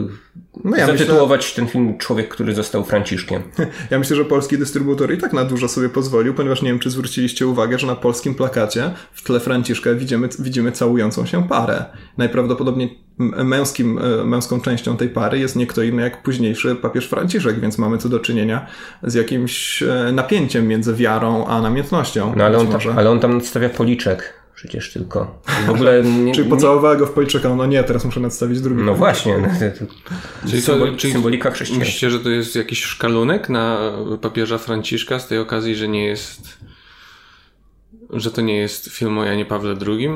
[0.63, 3.41] no ja zatytułować myślę, ten film Człowiek, który został Franciszkiem.
[3.91, 6.89] Ja myślę, że polski dystrybutor i tak na dużo sobie pozwolił, ponieważ nie wiem, czy
[6.89, 11.85] zwróciliście uwagę, że na polskim plakacie w tle Franciszka widzimy, widzimy całującą się parę.
[12.17, 17.59] Najprawdopodobniej męskim, e, męską częścią tej pary jest nie kto inny jak późniejszy papież Franciszek,
[17.59, 18.67] więc mamy tu do czynienia
[19.03, 22.33] z jakimś e, napięciem między wiarą a namiętnością.
[22.37, 25.41] No ale on, tam, ale on tam stawia policzek przecież tylko.
[25.67, 28.83] W ogóle nie, Czyli pocałowała go w policzeka, no nie, teraz muszę nadstawić drugi.
[28.83, 29.37] No właśnie.
[29.37, 29.47] No,
[30.47, 31.85] czyli symbol, czyli symbolika chrześcijańska.
[31.85, 33.91] Myślicie, że to jest jakiś szkalunek na
[34.21, 36.63] papieża Franciszka z tej okazji, że nie jest
[38.13, 40.09] że to nie jest film o Janie Pawle II?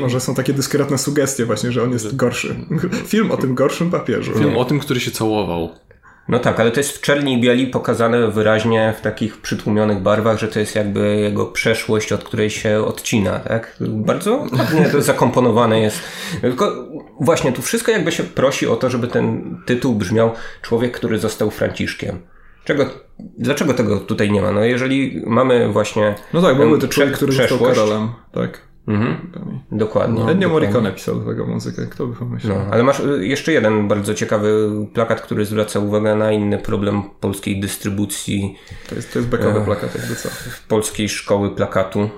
[0.00, 2.56] Może są takie dyskretne sugestie właśnie, że on jest gorszy.
[3.06, 4.32] Film o tym gorszym papieżu.
[4.32, 5.70] Film o tym, który się całował.
[6.28, 10.38] No tak, ale to jest w czerni i bieli pokazane wyraźnie w takich przytłumionych barwach,
[10.38, 13.76] że to jest jakby jego przeszłość, od której się odcina, tak?
[13.80, 16.00] Bardzo ładnie to zakomponowane jest.
[16.40, 16.88] Tylko
[17.20, 21.50] właśnie tu wszystko jakby się prosi o to, żeby ten tytuł brzmiał Człowiek, który został
[21.50, 22.20] Franciszkiem.
[22.64, 22.86] Czego,
[23.38, 24.52] dlaczego tego tutaj nie ma?
[24.52, 26.14] No jeżeli mamy właśnie.
[26.32, 28.60] No tak, byłby to człowiek, który został Karolem, tak.
[28.88, 29.32] Mhm.
[29.72, 30.24] Dokładnie.
[30.24, 32.58] No, Ennio Morricone pisał do tego muzykę, kto by pomyślał.
[32.58, 37.02] No, ale masz y, jeszcze jeden bardzo ciekawy plakat, który zwraca uwagę na inny problem
[37.20, 38.58] polskiej dystrybucji.
[38.88, 40.28] To jest, to jest bekowy e, plakat, jakby co.
[40.68, 42.10] Polskiej szkoły plakatu.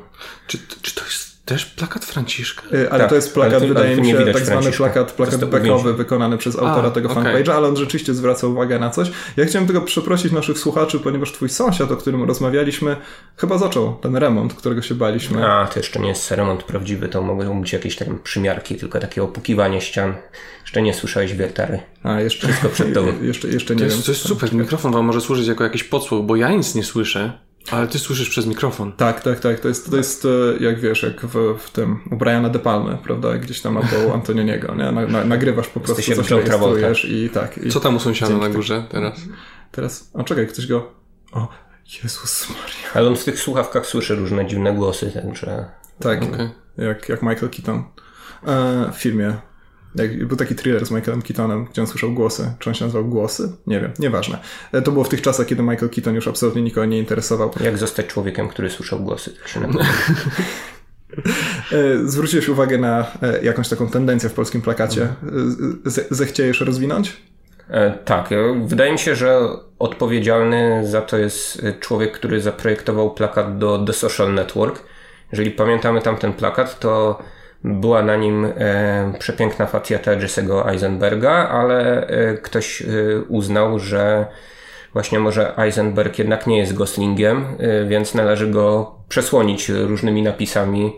[0.46, 2.62] Czy, czy to jest też plakat Franciszka?
[2.72, 5.94] Yy, ale tak, to jest plakat, to, wydaje mi się, tak zwany plakat, plakat bekowy
[5.94, 7.24] wykonany przez autora A, tego okay.
[7.24, 9.10] fanpage'a, ale on rzeczywiście zwraca uwagę na coś.
[9.36, 12.96] Ja chciałem tylko przeprosić naszych słuchaczy, ponieważ twój sąsiad, o którym rozmawialiśmy,
[13.36, 15.46] chyba zaczął ten remont, którego się baliśmy.
[15.46, 19.22] A, to jeszcze nie jest remont prawdziwy, to mogą być jakieś tam przymiarki, tylko takie
[19.22, 20.14] opukiwanie ścian.
[20.62, 21.80] Jeszcze nie słyszałeś wiertary.
[22.02, 23.12] A, jeszcze, Wszystko przed tobą.
[23.22, 24.04] jeszcze, jeszcze nie to jest, wiem.
[24.04, 27.45] To jest super, mikrofon wam może służyć jako jakiś podsłuch, bo ja nic nie słyszę.
[27.70, 28.92] Ale ty słyszysz przez mikrofon.
[28.92, 29.60] Tak, tak, tak.
[29.60, 30.28] To jest, to jest e,
[30.64, 33.38] jak wiesz, jak w, w tym u Briana De Palmy, prawda?
[33.38, 34.92] Gdzieś tam albo Antonioniego, nie?
[34.92, 37.58] Na, na, nagrywasz po prostu, coś rejestrujesz i tak.
[37.58, 39.20] I Co tam u sąsiada na górze teraz?
[39.72, 40.92] Teraz, o czekaj, ktoś go...
[41.32, 41.48] O,
[42.02, 42.92] Jezus Maria.
[42.94, 45.64] Ale on w tych słuchawkach słyszy różne dziwne głosy, także...
[45.98, 46.50] Tak, okay.
[46.78, 47.84] jak, jak Michael Keaton
[48.46, 49.36] e, w filmie
[49.98, 52.52] jak, był taki thriller z Michaelem Keatonem, gdzie on słyszał głosy.
[52.58, 53.52] Czy on się nazywał Głosy?
[53.66, 54.38] Nie wiem, nieważne.
[54.72, 57.50] E, to było w tych czasach, kiedy Michael Keaton już absolutnie nikogo nie interesował.
[57.64, 59.34] Jak zostać człowiekiem, który słyszał głosy?
[61.72, 65.08] E, Zwróciłeś uwagę na e, jakąś taką tendencję w polskim plakacie.
[66.10, 67.16] Zechciejesz rozwinąć?
[68.04, 68.28] Tak.
[68.66, 69.40] Wydaje mi się, że
[69.78, 74.82] odpowiedzialny za to jest człowiek, który zaprojektował plakat do The Social Network.
[75.32, 77.18] Jeżeli pamiętamy tamten plakat, to
[77.66, 82.86] była na nim e, przepiękna facjata Jesse'ego Eisenberga, ale e, ktoś e,
[83.28, 84.26] uznał, że
[84.92, 87.46] właśnie może Eisenberg jednak nie jest Goslingiem,
[87.88, 90.92] więc należy go przesłonić różnymi napisami,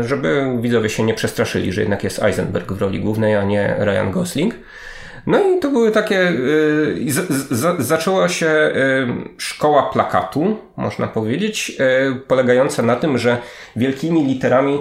[0.00, 4.10] żeby widzowie się nie przestraszyli, że jednak jest Eisenberg w roli głównej, a nie Ryan
[4.10, 4.54] Gosling.
[5.26, 6.32] No i to były takie.
[7.78, 8.72] zaczęła się
[9.38, 11.78] szkoła plakatu, można powiedzieć,
[12.26, 13.38] polegająca na tym, że
[13.76, 14.78] wielkimi literami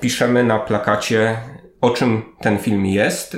[0.00, 1.36] piszemy na plakacie,
[1.80, 3.36] o czym ten film jest,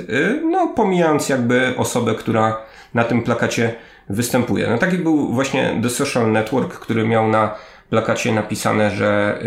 [0.51, 2.57] no pomijając jakby osobę, która
[2.93, 3.75] na tym plakacie
[4.09, 4.67] występuje.
[4.67, 7.55] No taki był właśnie The Social Network, który miał na
[7.89, 9.39] plakacie napisane, że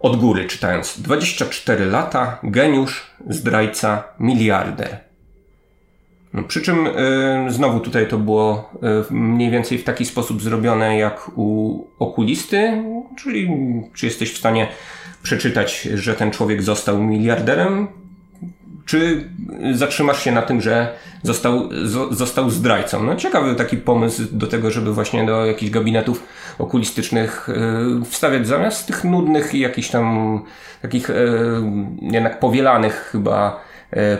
[0.00, 5.05] od góry czytając 24 lata, geniusz, zdrajca, miliarder.
[6.48, 6.90] Przy czym y,
[7.48, 8.70] znowu tutaj to było
[9.10, 12.82] y, mniej więcej w taki sposób zrobione jak u okulisty,
[13.18, 13.50] czyli
[13.94, 14.68] czy jesteś w stanie
[15.22, 17.88] przeczytać, że ten człowiek został miliarderem,
[18.84, 19.30] czy
[19.72, 21.68] zatrzymasz się na tym, że został,
[22.10, 23.02] został zdrajcą?
[23.02, 26.22] No ciekawy taki pomysł do tego, żeby właśnie do jakichś gabinetów
[26.58, 27.48] okulistycznych
[27.98, 30.40] yy, wstawiać zamiast tych nudnych i jakichś tam
[30.82, 31.10] takich
[32.00, 33.60] jednak powielanych chyba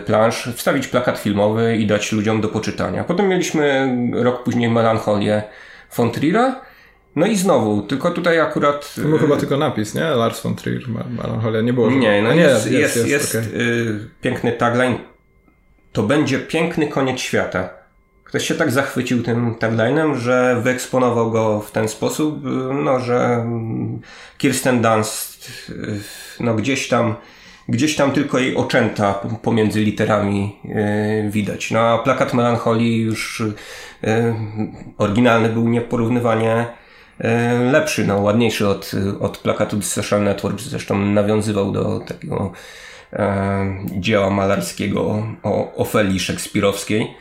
[0.07, 3.05] plansz, wstawić plakat filmowy i dać ludziom do poczytania.
[3.05, 5.43] Potem mieliśmy rok później Melancholię
[5.97, 6.53] von Trier'a,
[7.17, 8.95] no i znowu, tylko tutaj akurat...
[8.95, 10.05] To był chyba y, tylko napis, nie?
[10.05, 11.91] Lars von Trier, Melancholia, nie było...
[11.91, 13.61] Nie, no nie, jest, jest, jest, jest okay.
[13.61, 14.99] y, piękny tagline.
[15.93, 17.69] To będzie piękny koniec świata.
[18.25, 22.41] ktoś się tak zachwycił tym taglinem, że wyeksponował go w ten sposób,
[22.85, 23.47] no, że
[24.39, 25.63] Kirsten Dunst
[26.41, 27.15] no, gdzieś tam
[27.69, 31.71] gdzieś tam tylko jej oczęta pomiędzy literami yy, widać.
[31.71, 33.43] No a plakat melancholii już
[34.03, 34.35] yy,
[34.99, 36.67] oryginalny był nieporównywanie
[37.21, 37.29] yy,
[37.73, 42.53] lepszy, no ładniejszy od, od plakatu The Social Network, zresztą nawiązywał do takiego
[43.93, 47.15] dzieła malarskiego o Ofelii szekspirowskiej.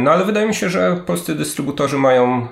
[0.00, 2.48] No ale wydaje mi się, że polscy dystrybutorzy mają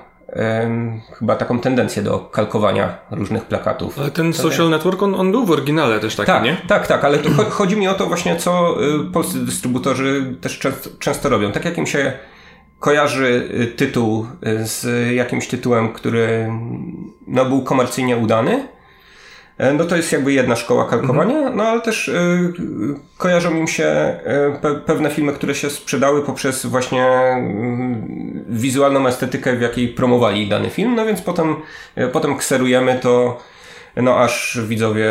[1.19, 3.99] chyba taką tendencję do kalkowania różnych plakatów.
[3.99, 6.57] Ale ten social network, on, on był w oryginale też taki, tak, nie?
[6.67, 7.17] Tak, tak, ale
[7.49, 11.51] chodzi mi o to właśnie, co y, polscy dystrybutorzy też często, często robią.
[11.51, 12.13] Tak jak im się
[12.79, 16.51] kojarzy y, tytuł y, z jakimś tytułem, który
[17.27, 18.67] no, był komercyjnie udany,
[19.59, 21.55] no to jest jakby jedna szkoła kalkowania, mhm.
[21.57, 22.53] no ale też y,
[23.17, 24.19] kojarzą im się
[24.55, 30.49] y, pe pewne filmy, które się sprzedały poprzez właśnie y, wizualną estetykę, w jakiej promowali
[30.49, 31.55] dany film, no więc potem,
[32.11, 33.41] potem kserujemy to
[34.01, 35.09] no aż widzowie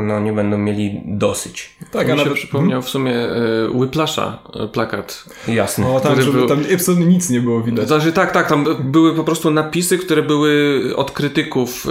[0.00, 1.76] no, nie będą mieli dosyć.
[1.90, 5.24] Tak, a nawet przypomniał w sumie y, Whiplasha y, plakat.
[5.48, 5.84] Jasne.
[5.84, 6.48] No, tam, żeby, był...
[6.48, 7.88] tam absolutnie nic nie było widać.
[7.88, 11.88] Znaczy, tak, tak, tam były po prostu napisy, które były od krytyków y,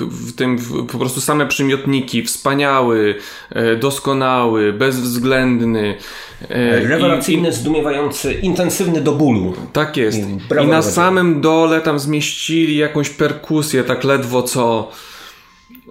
[0.00, 2.22] w tym w, po prostu same przymiotniki.
[2.22, 3.14] Wspaniały,
[3.56, 5.96] y, doskonały, bezwzględny.
[6.42, 9.54] Y, Rewelacyjny, i, zdumiewający, intensywny do bólu.
[9.72, 10.18] Tak jest.
[10.18, 14.90] I, I na samym dole tam zmieścili jakąś perkusję, tak ledwo co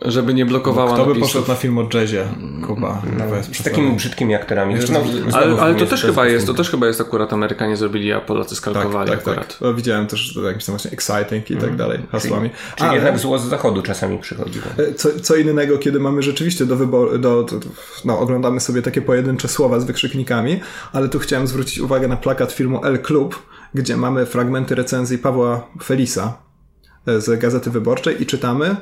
[0.02, 1.28] żeby nie blokowała Kto by napisów.
[1.28, 2.26] poszedł na film o jazzie,
[2.68, 3.02] Kuba?
[3.18, 4.78] No, z takimi brzydkimi aktorami.
[4.78, 8.22] Zresztą, ale, ale to też chyba jest, to też chyba jest akurat Amerykanie zrobili, a
[8.22, 9.60] Polacy skalkowali tak, tak, akurat.
[9.60, 9.76] Tak.
[9.76, 12.50] widziałem też jakimś tam właśnie exciting i tak dalej hasłami.
[12.50, 14.60] Czyli, czyli ale, jednak zło z zachodu czasami przychodzi.
[14.78, 17.60] E, co, co innego, kiedy mamy rzeczywiście do wyboru, do, do,
[18.06, 20.60] no, oglądamy sobie takie pojedyncze słowa z wykrzyknikami,
[20.94, 23.40] ale tu chciałem zwrócić uwagę na plakat filmu El Club,
[23.74, 26.38] gdzie mamy fragmenty recenzji Pawła Felisa
[27.08, 28.76] e, z Gazety Wyborczej i czytamy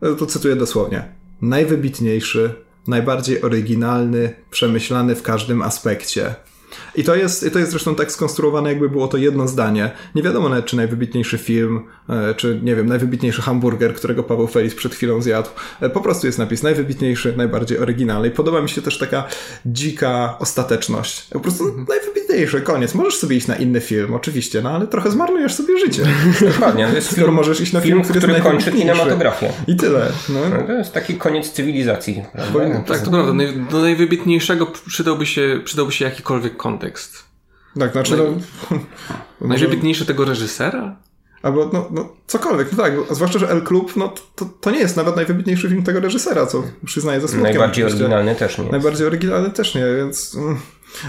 [0.00, 1.08] to cytuję dosłownie,
[1.42, 2.54] najwybitniejszy,
[2.86, 6.34] najbardziej oryginalny, przemyślany w każdym aspekcie.
[6.94, 9.90] I to jest, to jest zresztą tak skonstruowane, jakby było to jedno zdanie.
[10.14, 14.74] Nie wiadomo nawet, czy najwybitniejszy film, e, czy nie wiem, najwybitniejszy hamburger, którego Paweł Felis
[14.74, 15.48] przed chwilą zjadł.
[15.80, 18.28] E, po prostu jest napis najwybitniejszy, najbardziej oryginalny.
[18.28, 19.24] I podoba mi się też taka
[19.66, 21.26] dzika ostateczność.
[21.30, 21.86] Po prostu mhm.
[21.88, 22.94] najwybitniejszy, koniec.
[22.94, 26.02] Możesz sobie iść na inny film, oczywiście, no ale trochę zmarnujesz sobie życie.
[26.52, 26.86] Dokładnie.
[26.86, 29.52] To jest Skoro film, możesz iść na film, film który, kończy kinematografię.
[29.66, 30.12] I tyle.
[30.28, 30.40] No.
[30.50, 32.22] No, to jest taki koniec cywilizacji.
[32.86, 33.32] tak, to prawda.
[33.70, 37.24] Do najwybitniejszego przydałby się, przydałby się jakikolwiek kontekst.
[37.78, 38.24] Tak, znaczy no...
[39.48, 40.96] Najwybitniejszy tego reżysera?
[41.42, 44.96] Albo no, no cokolwiek, no tak, zwłaszcza, że El Club, no to, to nie jest
[44.96, 47.50] nawet najwybitniejszy film tego reżysera, co przyznaję ze smutkiem.
[47.50, 48.72] Najbardziej oryginalny też nie jest.
[48.72, 50.34] Najbardziej oryginalny też nie, więc...
[50.34, 50.56] Mm.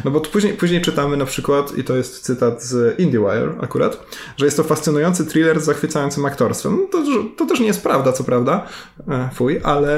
[0.06, 4.06] No bo później, później czytamy na przykład, i to jest cytat z IndieWire akurat,
[4.38, 6.78] że jest to fascynujący thriller z zachwycającym aktorstwem.
[6.82, 7.04] No to,
[7.38, 8.68] to też nie jest prawda, co prawda,
[9.08, 9.98] e, fuj, ale,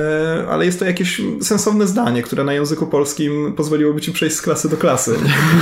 [0.50, 4.70] ale jest to jakieś sensowne zdanie, które na języku polskim pozwoliłoby ci przejść z klasy
[4.70, 5.16] do klasy.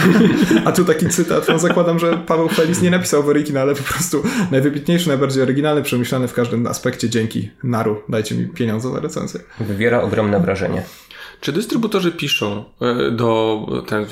[0.65, 4.23] A tu taki cytat, no zakładam, że Paweł Felis nie napisał w oryginale, po prostu
[4.51, 8.01] najwybitniejszy, najbardziej oryginalny, przemyślany w każdym aspekcie dzięki Naru.
[8.09, 9.39] Dajcie mi pieniądze za recenzję.
[9.59, 10.83] Wywiera ogromne wrażenie.
[11.45, 14.05] Czy dystrybutorzy piszą e, do, ten,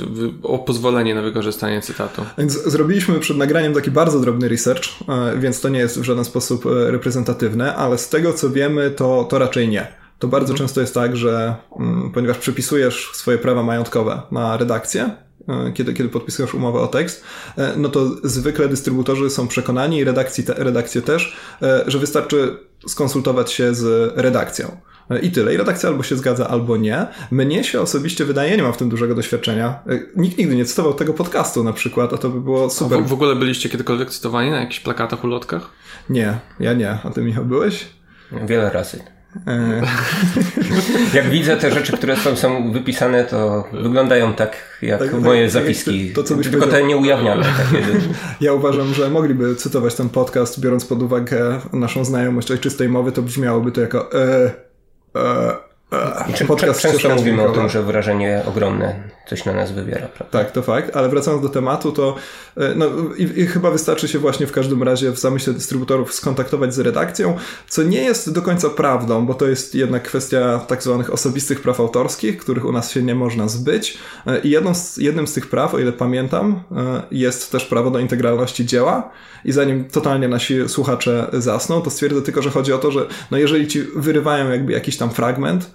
[0.44, 2.26] o pozwolenie na wykorzystanie cytatu?
[2.38, 6.26] Więc zrobiliśmy przed nagraniem taki bardzo drobny research, e, więc to nie jest w żaden
[6.26, 9.88] sposób e, reprezentatywne, ale z tego co wiemy, to, to raczej nie.
[10.20, 10.58] To bardzo mhm.
[10.58, 15.10] często jest tak, że mm, ponieważ przypisujesz swoje prawa majątkowe na redakcję,
[15.74, 17.24] kiedy, kiedy podpisujesz umowę o tekst,
[17.78, 21.38] no to zwykle dystrybutorzy są przekonani i redakcji te, redakcje też,
[21.88, 22.58] że wystarczy
[22.88, 24.78] skonsultować się z redakcją.
[25.22, 25.54] I tyle.
[25.54, 27.06] I redakcja albo się zgadza, albo nie.
[27.32, 29.80] Mnie się osobiście wydaje, nie mam w tym dużego doświadczenia.
[30.16, 33.04] Nikt nigdy nie cytował tego podcastu na przykład, a to by było super.
[33.04, 35.70] W, w, ogóle byliście kiedykolwiek cytowani na jakichś plakatach, ulotkach?
[36.10, 36.98] Nie, ja nie.
[37.04, 37.86] A ty Michał byłeś?
[38.32, 39.04] Wiele razy.
[39.48, 39.82] E.
[41.18, 45.52] jak widzę te rzeczy, które są, są wypisane, to wyglądają tak jak tak, moje tak,
[45.52, 46.14] zapiski.
[46.14, 47.44] To, co tylko te nieujawniane.
[47.44, 47.84] Takie.
[48.42, 53.22] Ja uważam, że mogliby cytować ten podcast, biorąc pod uwagę naszą znajomość ojczystej mowy, to
[53.22, 54.52] brzmiałoby to jako e,
[55.16, 55.60] uh,
[56.36, 58.96] Czy podcast często mówimy o tym, że wrażenie ogromne
[59.28, 60.08] coś na nas wywiera.
[60.08, 60.40] Prawda?
[60.40, 62.16] Tak, to fakt, ale wracając do tematu, to
[62.58, 62.86] e, no,
[63.18, 67.38] i, i, chyba wystarczy się właśnie w każdym razie w zamyśle dystrybutorów skontaktować z redakcją,
[67.68, 71.80] co nie jest do końca prawdą, bo to jest jednak kwestia tak zwanych osobistych praw
[71.80, 73.98] autorskich, których u nas się nie można zbyć.
[74.28, 77.92] E, I jedną z, jednym z tych praw, o ile pamiętam, e, jest też prawo
[77.92, 79.12] do integralności dzieła.
[79.46, 83.38] I zanim totalnie nasi słuchacze zasną, to stwierdzę tylko, że chodzi o to, że no
[83.38, 85.72] jeżeli ci wyrywają jakby jakiś tam fragment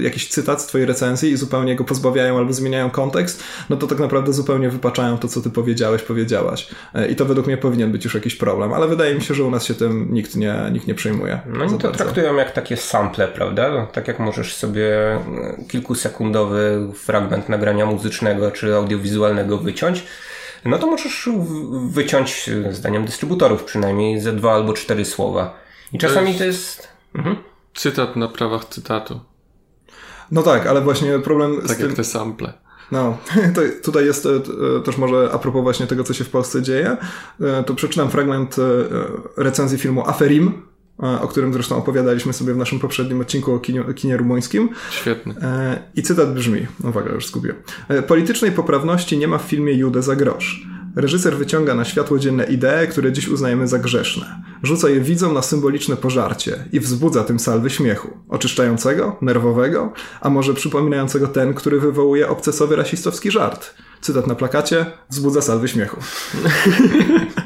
[0.00, 3.98] jakiś cytat z twojej recenzji i zupełnie go pozbawiają albo zmieniają kontekst, no to tak
[3.98, 6.68] naprawdę zupełnie wypaczają to, co ty powiedziałeś, powiedziałaś.
[7.10, 9.50] I to według mnie powinien być już jakiś problem, ale wydaje mi się, że u
[9.50, 11.40] nas się tym nikt nie, nikt nie przejmuje.
[11.46, 13.70] No i to traktują jak takie sample, prawda?
[13.70, 15.18] No, tak jak możesz sobie
[15.68, 20.04] kilkusekundowy fragment nagrania muzycznego czy audiowizualnego wyciąć,
[20.64, 21.28] no to możesz
[21.88, 25.54] wyciąć, zdaniem dystrybutorów przynajmniej, ze dwa albo cztery słowa.
[25.92, 26.88] I czasami to jest...
[27.14, 27.36] Mhm.
[27.74, 29.20] Cytat na prawach cytatu.
[30.30, 31.86] No tak, ale właśnie problem tak z tym...
[31.86, 32.52] jak te sample.
[32.92, 33.18] No,
[33.54, 34.40] to tutaj jest e,
[34.84, 36.96] też może a propos właśnie tego, co się w Polsce dzieje,
[37.40, 38.62] e, to przeczytam fragment e,
[39.36, 40.52] recenzji filmu Aferim,
[41.20, 44.68] o którym zresztą opowiadaliśmy sobie w naszym poprzednim odcinku o kinie, kinie rumuńskim.
[44.90, 45.34] Świetny.
[45.94, 47.54] I cytat brzmi, uwaga, już zgubię.
[48.06, 50.66] Politycznej poprawności nie ma w filmie Jude za grosz.
[50.96, 54.42] Reżyser wyciąga na światło dzienne idee, które dziś uznajemy za grzeszne.
[54.62, 58.08] Rzuca je widzom na symboliczne pożarcie i wzbudza tym salwy śmiechu.
[58.28, 63.74] Oczyszczającego, nerwowego, a może przypominającego ten, który wywołuje obcesowy rasistowski żart.
[64.00, 65.96] Cytat na plakacie, wzbudza salwy śmiechu.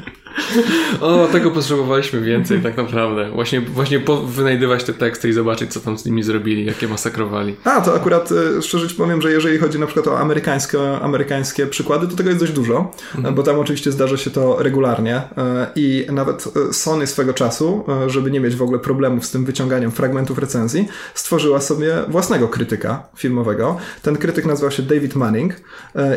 [1.01, 3.31] O, tego potrzebowaliśmy więcej tak naprawdę.
[3.31, 7.55] Właśnie, właśnie wynajdywać te teksty i zobaczyć, co tam z nimi zrobili, jakie masakrowali.
[7.63, 11.67] A, to akurat e, szczerze ci powiem, że jeżeli chodzi na przykład o amerykańskie, amerykańskie
[11.67, 13.35] przykłady, to tego jest dość dużo, mhm.
[13.35, 18.31] bo tam oczywiście zdarza się to regularnie e, i nawet e, Sony swego czasu, żeby
[18.31, 23.77] nie mieć w ogóle problemów z tym wyciąganiem fragmentów recenzji, stworzyła sobie własnego krytyka filmowego.
[24.01, 25.53] Ten krytyk nazywał się David Manning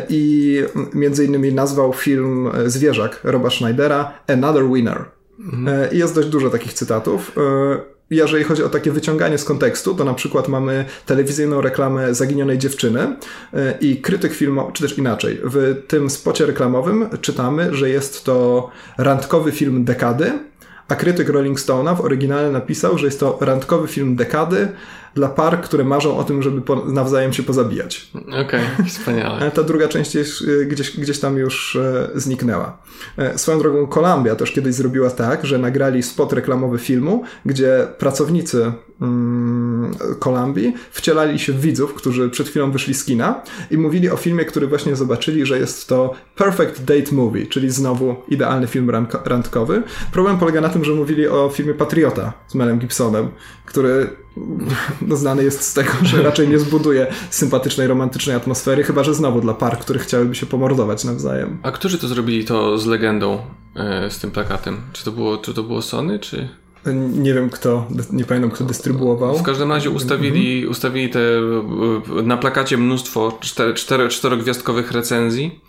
[0.09, 0.63] i
[0.93, 5.05] między innymi nazwał film Zwierzak Roba Schneidera Another Winner.
[5.39, 5.91] Mhm.
[5.91, 7.37] I jest dość dużo takich cytatów.
[7.37, 12.57] E, jeżeli chodzi o takie wyciąganie z kontekstu, to na przykład mamy telewizyjną reklamę zaginionej
[12.57, 13.15] dziewczyny
[13.53, 18.69] e, i krytyk filmu, czy też inaczej, w tym spocie reklamowym czytamy, że jest to
[18.97, 20.31] randkowy film dekady,
[20.87, 24.67] a krytyk Rolling Stone'a w oryginale napisał, że jest to randkowy film dekady
[25.15, 28.11] dla par, które marzą o tym, żeby po, nawzajem się pozabijać.
[28.27, 29.51] Okej, okay, wspaniale.
[29.51, 32.77] Ta druga część jest, y, gdzieś, gdzieś tam już e, zniknęła.
[33.17, 38.71] E, swoją drogą Columbia też kiedyś zrobiła tak, że nagrali spot reklamowy filmu, gdzie pracownicy
[39.01, 39.91] mm,
[40.91, 43.41] wcielali się w widzów, którzy przed chwilą wyszli z kina
[43.71, 48.15] i mówili o filmie, który właśnie zobaczyli, że jest to Perfect Date Movie, czyli znowu
[48.27, 48.91] idealny film
[49.25, 49.83] randkowy.
[50.11, 53.29] Problem polega na tym, że mówili o filmie Patriota z Melem Gibsonem,
[53.65, 54.09] który
[55.01, 59.41] no, znany jest z tego, że raczej nie zbuduje sympatycznej, romantycznej atmosfery, chyba że znowu
[59.41, 61.57] dla par, które chciałyby się pomordować nawzajem.
[61.63, 63.39] A którzy to zrobili to z legendą,
[63.75, 64.77] e, z tym plakatem?
[64.93, 66.49] Czy to było, czy to było Sony, czy...
[67.13, 69.37] Nie wiem kto, nie pamiętam kto dystrybuował.
[69.37, 70.71] W każdym razie ustawili, mhm.
[70.71, 71.19] ustawili te
[72.23, 73.37] na plakacie mnóstwo
[73.75, 75.59] cztery, czterogwiazdkowych recenzji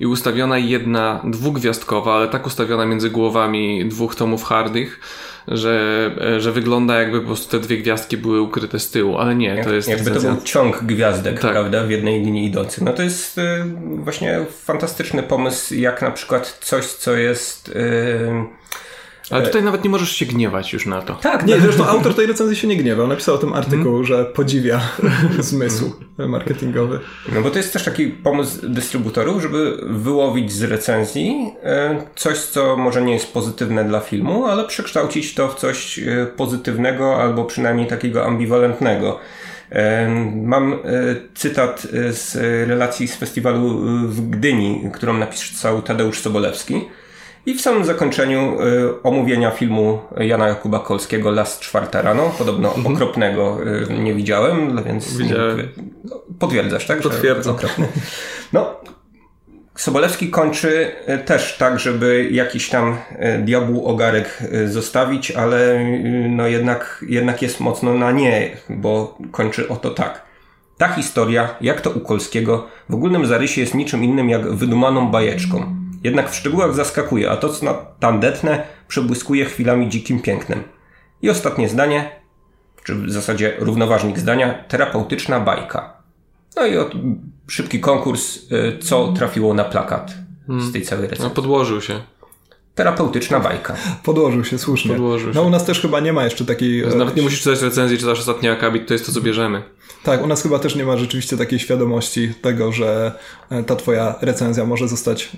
[0.00, 5.00] i ustawiona jedna dwugwiazdkowa, ale tak ustawiona między głowami dwóch tomów hardych,
[5.48, 9.64] że, że wygląda jakby po prostu te dwie gwiazdki były ukryte z tyłu, ale nie,
[9.64, 9.88] to jest...
[9.88, 11.52] Jakby to był ciąg gwiazdek, tak.
[11.52, 12.84] prawda, w jednej linii idących.
[12.84, 13.42] No to jest y,
[13.78, 17.68] właśnie fantastyczny pomysł, jak na przykład coś, co jest...
[17.68, 18.58] Y,
[19.30, 21.14] ale tutaj nawet nie możesz się gniewać już na to.
[21.14, 23.06] Tak, nie, zresztą autor tej recenzji się nie gniewał.
[23.06, 24.04] Napisał o tym artykuł, hmm.
[24.04, 24.80] że podziwia
[25.38, 26.98] zmysł marketingowy.
[27.34, 32.76] No bo to jest też taki pomysł dystrybutorów, żeby wyłowić z recenzji e, coś, co
[32.76, 37.86] może nie jest pozytywne dla filmu, ale przekształcić to w coś e, pozytywnego albo przynajmniej
[37.86, 39.18] takiego ambiwalentnego.
[39.70, 40.78] E, mam
[41.34, 42.36] cytat z
[42.68, 43.68] relacji z festiwalu
[44.08, 46.84] w Gdyni, którą napisał Tadeusz Sobolewski
[47.48, 52.94] i w samym zakończeniu y, omówienia filmu Jana Jakuba Kolskiego Las czwarta rano, podobno mhm.
[52.94, 53.58] okropnego
[53.90, 55.68] y, nie widziałem, więc Widziałem.
[56.04, 57.00] No, potwierdzasz, tak?
[57.00, 57.56] Potwierdzam.
[58.52, 58.80] No,
[59.74, 65.84] Sobolewski kończy y, też tak, żeby jakiś tam y, diabłu ogarek y, zostawić, ale
[66.28, 70.22] no jednak, jednak jest mocno na nie, bo kończy oto tak.
[70.78, 75.87] Ta historia, jak to u Kolskiego, w ogólnym zarysie jest niczym innym jak wydumaną bajeczką.
[76.04, 80.62] Jednak w szczegółach zaskakuje, a to co na tandetne przebłyskuje chwilami dzikim pięknem.
[81.22, 82.10] I ostatnie zdanie,
[82.84, 86.02] czy w zasadzie równoważnik zdania, terapeutyczna bajka.
[86.56, 86.92] No i od,
[87.48, 90.14] szybki konkurs, y, co trafiło na plakat
[90.48, 91.28] z tej całej recenzji.
[91.28, 92.00] No podłożył się.
[92.74, 93.76] Terapeutyczna bajka.
[94.02, 94.90] Podłożył się, słusznie.
[94.90, 95.38] Podłożył się.
[95.40, 96.86] No u nas też chyba nie ma jeszcze takiej...
[96.96, 99.62] Nawet nie musisz czytać recenzji, czytasz ostatni akabit, to jest to, co bierzemy.
[100.02, 103.12] Tak, u nas chyba też nie ma rzeczywiście takiej świadomości tego, że
[103.50, 105.30] e, ta twoja recenzja może zostać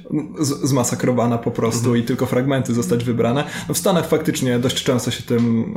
[0.63, 1.97] zmasakrowana po prostu mhm.
[1.97, 3.45] i tylko fragmenty zostać wybrane.
[3.69, 5.75] No w Stanach faktycznie dość często się tym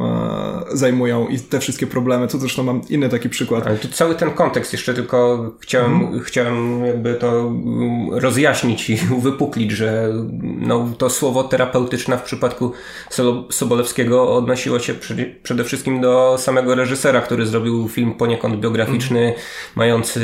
[0.71, 3.67] e, zajmują i te wszystkie problemy, to zresztą mam inny taki przykład.
[3.67, 6.19] Ale tu cały ten kontekst jeszcze tylko chciałem, mhm.
[6.19, 12.71] chciałem jakby to mm, rozjaśnić i uwypuklić, że no, to słowo terapeutyczna w przypadku
[13.49, 14.93] Sobolewskiego odnosiło się
[15.43, 19.33] przede wszystkim do samego reżysera, który zrobił film poniekąd biograficzny, mm.
[19.75, 20.21] mający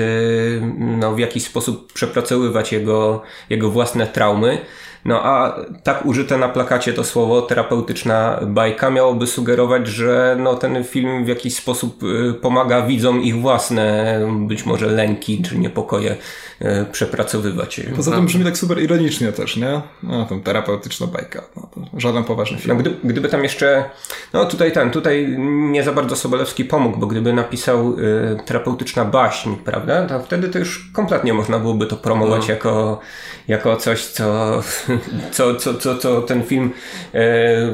[0.78, 4.58] no, w jakiś sposób przepracowywać jego, jego własne traumy.
[5.06, 10.84] No a tak użyte na plakacie to słowo terapeutyczna bajka miałoby sugerować, że no, ten
[10.84, 16.16] film w jakiś sposób y, pomaga widzom ich własne być może lęki czy niepokoje
[16.92, 17.82] przepracowywać.
[17.96, 19.82] Poza tym brzmi tak super ironicznie też, nie?
[20.04, 21.44] No, tą terapeutyczna bajka.
[21.56, 22.78] No, żaden poważny film.
[22.78, 23.84] No, gdy, gdyby tam jeszcze,
[24.34, 25.36] no tutaj ten, tutaj
[25.72, 30.60] nie za bardzo Sobolewski pomógł, bo gdyby napisał y, terapeutyczna baśń, prawda, to wtedy to
[30.60, 32.54] już kompletnie można byłoby to promować no.
[32.54, 33.00] jako,
[33.48, 34.60] jako coś, co
[35.32, 36.72] co, co, co, co ten film
[37.14, 37.20] e,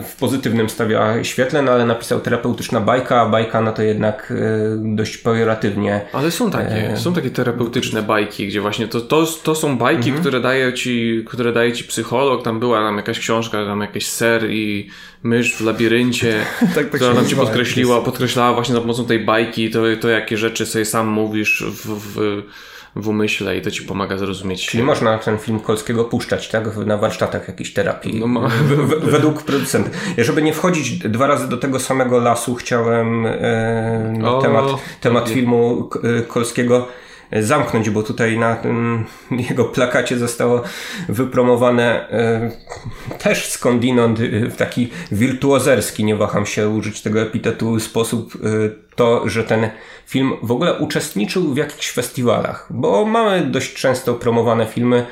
[0.01, 4.95] w pozytywnym stawia świetle, no ale napisał terapeutyczna bajka, a bajka no to jednak e,
[4.95, 6.01] dość pejoratywnie.
[6.13, 6.97] Ale są takie, e...
[6.97, 10.21] są takie terapeutyczne bajki, gdzie właśnie to, to, to są bajki, mhm.
[10.21, 14.51] które, daje ci, które daje ci psycholog, tam była tam jakaś książka, tam jakiś ser
[14.51, 14.89] i
[15.23, 19.69] mysz w labiryncie, tak, tak która nam ci podkreśliła, podkreślała właśnie za pomocą tej bajki
[19.69, 22.41] to, to jakie rzeczy sobie sam mówisz w, w
[22.95, 24.67] w umyśle i to ci pomaga zrozumieć.
[24.67, 26.77] Czyli można ten film Kolskiego puszczać, tak?
[26.77, 28.19] Na warsztatach jakiejś terapii.
[28.19, 28.49] No, ma...
[29.03, 29.89] według producenta.
[30.17, 34.65] Żeby nie wchodzić dwa razy do tego samego lasu, chciałem e, o, temat,
[35.01, 36.87] temat filmu e, Kolskiego
[37.31, 39.05] zamknąć, bo tutaj na tym
[39.49, 40.61] jego plakacie zostało
[41.09, 42.51] wypromowane e,
[43.17, 48.39] też skądinąd e, w taki wirtuozerski, nie waham się użyć tego epitetu, sposób e,
[48.95, 49.69] to, że ten
[50.07, 55.05] film w ogóle uczestniczył w jakichś festiwalach, bo mamy dość często promowane filmy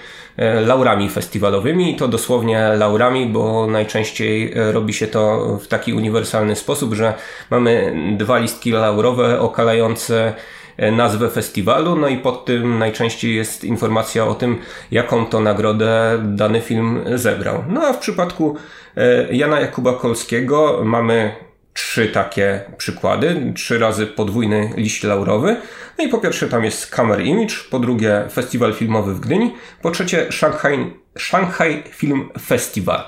[0.66, 6.94] laurami festiwalowymi i to dosłownie laurami, bo najczęściej robi się to w taki uniwersalny sposób,
[6.94, 7.14] że
[7.50, 14.26] mamy dwa listki laurowe okalające E, nazwę festiwalu, no i pod tym najczęściej jest informacja
[14.26, 14.58] o tym,
[14.92, 17.64] jaką to nagrodę dany film zebrał.
[17.70, 18.56] No a w przypadku
[18.98, 21.36] e, Jana Jakuba Kolskiego mamy
[21.74, 25.56] trzy takie przykłady, trzy razy podwójny liść laurowy.
[25.98, 29.92] No i po pierwsze tam jest Camera Image, po drugie Festiwal Filmowy w Gdyni, po
[29.92, 33.04] trzecie Shanghai, Shanghai Film Festival.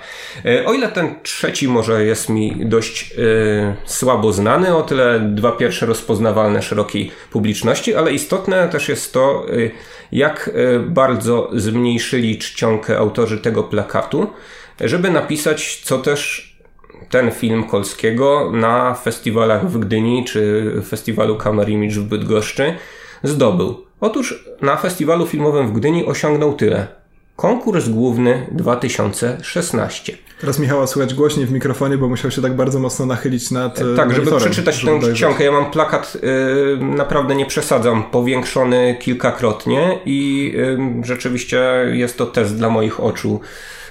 [0.45, 5.51] E, o ile ten trzeci może jest mi dość e, słabo znany, o tyle dwa
[5.51, 9.53] pierwsze rozpoznawalne szerokiej publiczności, ale istotne też jest to, e,
[10.11, 10.51] jak
[10.87, 14.27] bardzo zmniejszyli czcionkę autorzy tego plakatu,
[14.81, 16.54] żeby napisać, co też
[17.09, 22.73] ten film Kolskiego na festiwalach w Gdyni czy festiwalu Camera Image w Bydgoszczy
[23.23, 23.85] zdobył.
[24.01, 26.87] Otóż na festiwalu filmowym w Gdyni osiągnął tyle.
[27.35, 30.17] Konkurs główny 2016.
[30.39, 33.81] Teraz Michała słychać głośniej w mikrofonie, bo musiał się tak bardzo mocno nachylić nad.
[33.81, 35.43] E, tak, żeby przeczytać tę czcionkę.
[35.43, 42.57] Ja mam plakat, yy, naprawdę nie przesadzam, powiększony kilkakrotnie i yy, rzeczywiście jest to test
[42.57, 43.39] dla moich oczu.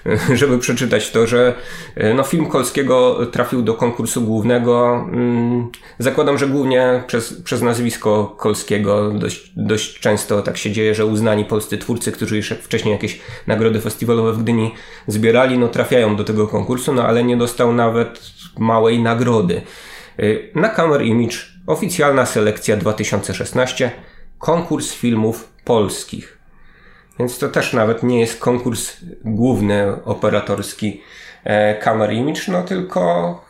[0.35, 1.55] żeby przeczytać to, że
[1.97, 5.07] e, no, film Kolskiego trafił do konkursu głównego.
[5.13, 11.07] Mm, zakładam, że głównie przez, przez nazwisko Kolskiego dość, dość często tak się dzieje, że
[11.07, 14.75] uznani polscy twórcy, którzy już wcześniej jakieś nagrody festiwalowe w Gdyni
[15.07, 18.21] zbierali, no trafiają do tego konkursu, no ale nie dostał nawet
[18.59, 19.63] małej nagrody.
[20.19, 20.25] E,
[20.61, 21.37] na Camera Image
[21.67, 23.91] oficjalna selekcja 2016
[24.39, 26.34] konkurs filmów polskich.
[27.19, 31.01] Więc to też nawet nie jest konkurs główny operatorski
[31.45, 33.45] e, Camera Image, no tylko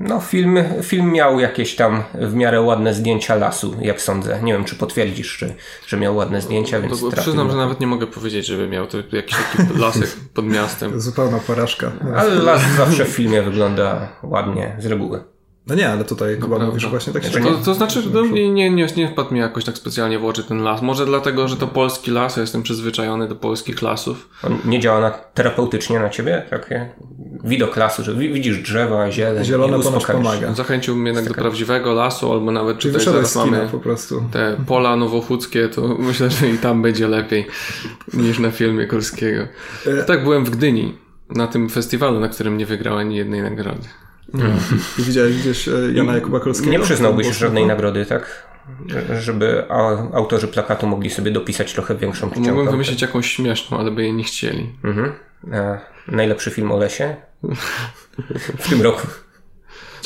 [0.00, 4.42] no film, film miał jakieś tam w miarę ładne zdjęcia lasu, jak sądzę.
[4.42, 5.54] Nie wiem, czy potwierdzisz, czy,
[5.86, 8.98] że miał ładne zdjęcia, więc to, Przyznam, że nawet nie mogę powiedzieć, żeby miał to
[9.12, 11.00] jakiś taki lasek pod miastem.
[11.00, 11.92] Zupełna porażka.
[12.16, 15.33] Ale las zawsze w filmie wygląda ładnie, z reguły.
[15.66, 16.90] No nie, ale tutaj chyba no, mówisz no.
[16.90, 19.76] właśnie tak się to, to znaczy, no, nie, nie, nie, nie wpadł mi jakoś tak
[19.76, 20.82] specjalnie w oczy ten las.
[20.82, 24.28] Może dlatego, że to polski las, ja jestem przyzwyczajony do polskich lasów.
[24.42, 26.46] On nie działa na, terapeutycznie na ciebie?
[26.50, 26.88] Takie
[27.44, 29.44] widok lasu, że widzisz drzewa, zieleń.
[29.44, 30.54] Zielone ponoć pomaga.
[30.54, 34.24] Zachęcił mnie jednak do prawdziwego lasu, albo nawet Czyli tutaj zaraz mamy po prostu.
[34.32, 37.46] te pola nowochódzkie, to myślę, że i tam będzie lepiej
[38.14, 39.42] niż na filmie Kolskiego.
[39.86, 40.04] E...
[40.04, 40.98] Tak, byłem w Gdyni
[41.30, 43.88] na tym festiwalu, na którym nie wygrałem ani jednej nagrody.
[44.38, 44.58] Hmm.
[44.98, 46.72] Widziałeś gdzieś e, Jana Jakuba Kolskiego?
[46.72, 48.48] Nie przyznałbyś żadnej nagrody, tak?
[49.20, 49.64] Żeby
[50.12, 52.50] autorzy plakatu mogli sobie dopisać trochę większą czcionkę.
[52.50, 54.72] Mogłem wymyślić jakąś śmieszną, ale by jej nie chcieli.
[54.84, 55.12] Mhm.
[56.08, 57.16] najlepszy film o lesie?
[58.58, 59.06] W tym roku.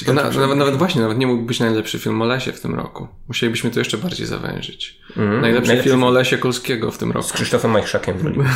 [0.06, 3.08] Na, nawet, nawet właśnie, nawet nie mógł być najlepszy film o lesie w tym roku.
[3.28, 5.00] Musielibyśmy to jeszcze bardziej zawężyć.
[5.16, 7.28] Mm, najlepszy, najlepszy film o lesie Kolskiego w tym roku.
[7.28, 8.38] Z Krzysztofem Majchrzakiem w roli.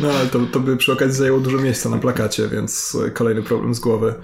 [0.00, 3.74] No ale to, to by przy okazji zajęło dużo miejsca na plakacie, więc kolejny problem
[3.74, 4.14] z głowy.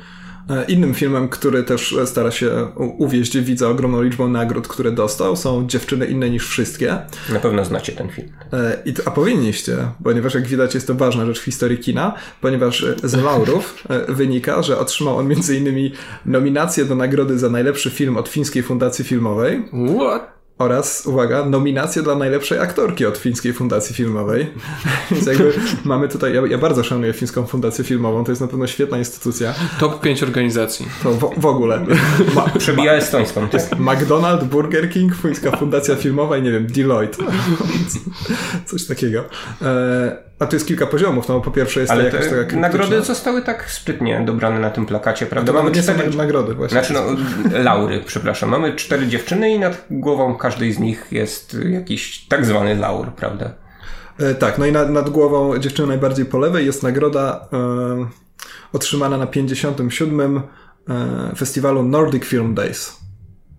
[0.51, 5.67] E, innym filmem, który też stara się uwieść widza ogromną liczbą nagród, które dostał, są
[5.67, 6.99] Dziewczyny inne niż wszystkie.
[7.33, 8.29] Na pewno znacie ten film.
[8.53, 13.15] E, a powinniście, ponieważ jak widać jest to ważna rzecz w historii kina, ponieważ z
[13.15, 15.91] laurów e, wynika, że otrzymał on m.in.
[16.27, 19.65] nominację do nagrody za najlepszy film od Fińskiej Fundacji Filmowej.
[19.99, 20.36] What?
[20.59, 24.47] Oraz, uwaga, nominację dla najlepszej aktorki od Fińskiej Fundacji Filmowej.
[25.11, 25.53] Więc jakby
[25.85, 29.55] mamy tutaj, ja, ja, bardzo szanuję Fińską Fundację Filmową, to jest na pewno świetna instytucja.
[29.81, 30.87] Top 5 organizacji.
[31.03, 31.87] To w, w ogóle.
[32.35, 33.49] Ma, Przebija ma, estońską.
[33.49, 37.25] To jest McDonald's, Burger King, Fińska Fundacja Filmowa i nie wiem, Deloitte.
[38.67, 39.25] Coś takiego.
[39.63, 43.03] E, a tu jest kilka poziomów, no po pierwsze jest Ale to jakaś taka nagrody
[43.03, 45.53] zostały tak sprytnie dobrane na tym plakacie, prawda?
[45.53, 46.85] Mamy nie cztery nagrody właśnie.
[46.85, 47.03] Znaczy no,
[47.69, 48.51] laury, przepraszam.
[48.51, 53.51] Mamy cztery dziewczyny i nad głową każdej z nich jest jakiś tak zwany laur, prawda?
[54.19, 58.07] E, tak, no i nad, nad głową dziewczyny najbardziej po lewej jest nagroda e,
[58.73, 60.41] otrzymana na 57.
[60.89, 63.06] E, festiwalu Nordic Film Days.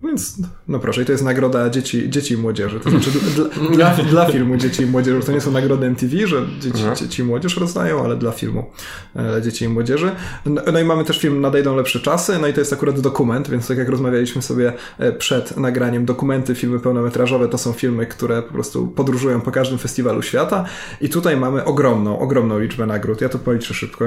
[0.02, 0.36] Więc,
[0.68, 2.80] no proszę, i to jest nagroda dzieci, dzieci i młodzieży.
[2.80, 5.26] To znaczy dla, dla, dla, filmu dzieci i młodzieży.
[5.26, 6.96] To nie są nagrody MTV, że dzieci, mhm.
[6.96, 8.70] dzieci i młodzież rozdają, ale dla filmu
[9.16, 10.10] e, dzieci i młodzieży.
[10.46, 13.50] No, no, i mamy też film Nadejdą lepsze czasy, no i to jest akurat dokument,
[13.50, 18.42] więc tak jak rozmawialiśmy sobie e, przed nagraniem, dokumenty, filmy pełnometrażowe to są filmy, które
[18.42, 20.64] po prostu podróżują po każdym festiwalu świata
[21.00, 23.20] i tutaj mamy ogromną, ogromną liczbę nagród.
[23.20, 24.04] Ja to policzę szybko.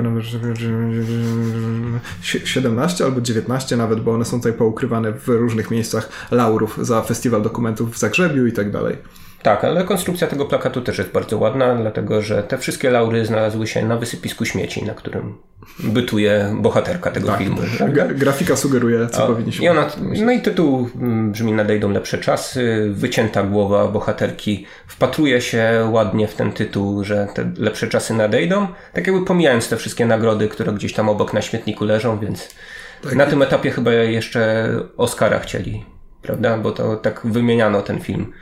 [2.22, 7.02] 17 albo 19 nawet, bo one są tutaj poukrywane w różnych miejscach miejscach laurów za
[7.02, 8.98] Festiwal Dokumentów w Zagrzebiu i tak dalej.
[9.44, 13.68] Tak, ale konstrukcja tego plakatu też jest bardzo ładna, dlatego że te wszystkie laury znalazły
[13.68, 15.38] się na wysypisku śmieci, na którym
[15.80, 17.58] bytuje bohaterka tego tak, filmu.
[17.80, 18.18] Tak.
[18.18, 19.66] Grafika sugeruje, co powinniśmy.
[19.66, 19.88] I ona,
[20.26, 22.90] no i tytuł mm, brzmi Nadejdą lepsze czasy.
[22.94, 28.68] Wycięta głowa bohaterki wpatruje się ładnie w ten tytuł, że te lepsze czasy nadejdą.
[28.94, 32.56] Tak jakby pomijając te wszystkie nagrody, które gdzieś tam obok na śmietniku leżą, więc
[33.02, 33.16] tak.
[33.16, 35.86] Na tym etapie chyba jeszcze Oscara chcieli,
[36.22, 36.58] prawda?
[36.58, 38.34] Bo to tak wymieniano ten film,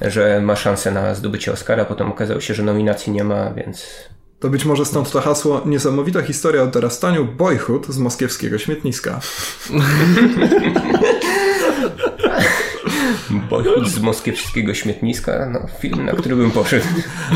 [0.00, 3.86] że ma szansę na zdobycie Oscara, potem okazało się, że nominacji nie ma, więc
[4.40, 9.20] to być może stąd to hasło Niesamowita historia o dorastaniu Boyhood z moskiewskiego śmietniska.
[13.50, 16.86] Boyhood z moskiewskiego śmietniska, no film, na który bym poszedł.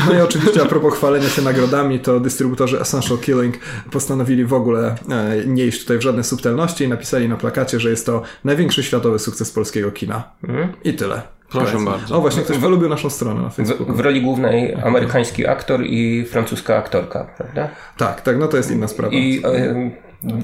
[0.07, 3.55] No i oczywiście a propos chwalenia się nagrodami, to dystrybutorzy Essential Killing
[3.91, 7.89] postanowili w ogóle e, nie iść tutaj w żadne subtelności i napisali na plakacie, że
[7.89, 10.23] jest to największy światowy sukces polskiego kina.
[10.47, 10.73] Mm.
[10.83, 11.21] I tyle.
[11.49, 12.17] Proszę bardzo.
[12.17, 13.93] O, właśnie ktoś polubił naszą stronę na Facebooku.
[13.93, 17.69] W, w, roli głównej amerykański aktor i francuska aktorka, prawda?
[17.97, 19.13] Tak, tak, no to jest inna sprawa.
[19.13, 19.91] I e,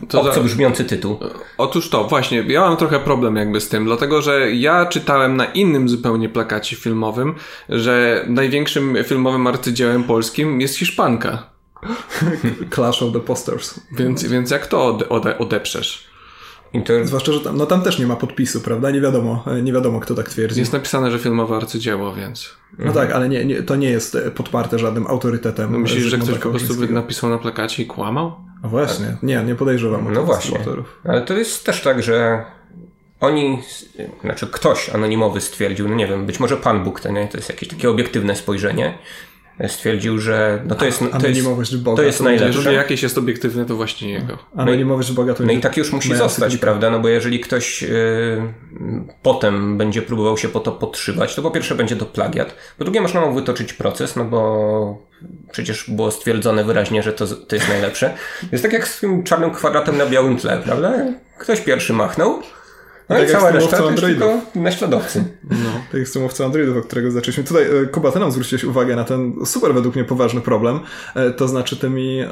[0.09, 1.19] to obco brzmiący tytuł.
[1.57, 5.45] Otóż to, właśnie, ja mam trochę problem jakby z tym, dlatego że ja czytałem na
[5.45, 7.35] innym zupełnie plakacie filmowym,
[7.69, 11.51] że największym filmowym arcydziełem polskim jest Hiszpanka.
[12.75, 13.79] Clash of the Posters.
[13.91, 16.11] Więc, więc jak to ode, ode, odeprzesz?
[16.85, 16.93] To...
[17.05, 18.91] Zwłaszcza, że tam, no tam też nie ma podpisu, prawda?
[18.91, 20.59] Nie wiadomo, nie wiadomo kto tak twierdzi.
[20.59, 22.55] Jest napisane, że filmowe arcydzieło, więc...
[22.79, 23.07] No mhm.
[23.07, 25.71] tak, ale nie, nie, to nie jest podparte żadnym autorytetem.
[25.71, 28.50] No myślisz, że ktoś po prostu napisał na plakacie i kłamał?
[28.63, 30.59] No właśnie, nie, nie podejrzewam No właśnie,
[31.03, 32.45] ale to jest też tak, że
[33.19, 33.59] oni,
[34.21, 37.27] znaczy ktoś anonimowy stwierdził, no nie wiem, być może Pan Bóg, to, nie?
[37.27, 38.97] to jest jakieś takie obiektywne spojrzenie,
[39.67, 42.57] stwierdził, że no to jest, to jest, Boga, to jest to najlepsze.
[42.57, 44.37] Jeżeli jakieś jest obiektywne, to właśnie jego.
[44.55, 46.89] Anonimowość Boga to No i tak już musi zostać, prawda?
[46.89, 48.41] No bo jeżeli ktoś yy,
[49.21, 53.01] potem będzie próbował się po to podszywać, to po pierwsze będzie to plagiat, po drugie
[53.01, 55.11] można mu wytoczyć proces, no bo
[55.51, 58.13] przecież było stwierdzone wyraźnie, że to, to jest najlepsze.
[58.51, 60.93] Jest tak jak z tym czarnym kwadratem na białym tle, prawda?
[61.37, 62.41] Ktoś pierwszy machnął,
[63.11, 65.23] no tak i cała reszta to tylko naśladowcy.
[65.49, 65.69] No.
[65.91, 67.43] Tak jak z Androidów, od którego zaczęliśmy.
[67.43, 70.79] Tutaj, e, Kuba, ty nam zwróciłeś uwagę na ten super według mnie poważny problem,
[71.15, 72.27] e, to znaczy tymi, e,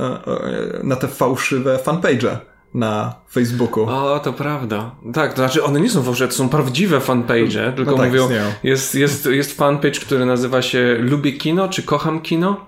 [0.83, 2.37] na te fałszywe fanpage
[2.73, 3.89] na Facebooku.
[3.89, 4.91] O, to prawda.
[5.13, 8.29] Tak, to znaczy one nie są fałszywe, to są prawdziwe fanpage, tylko no tak, mówią,
[8.63, 12.65] jest, jest, jest fanpage, który nazywa się Lubię Kino, czy Kocham Kino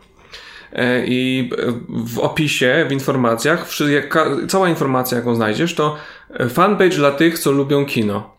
[1.06, 1.50] i
[1.90, 3.68] w opisie, w informacjach,
[4.48, 5.98] cała informacja, jaką znajdziesz, to
[6.50, 8.36] fanpage dla tych, co lubią kino.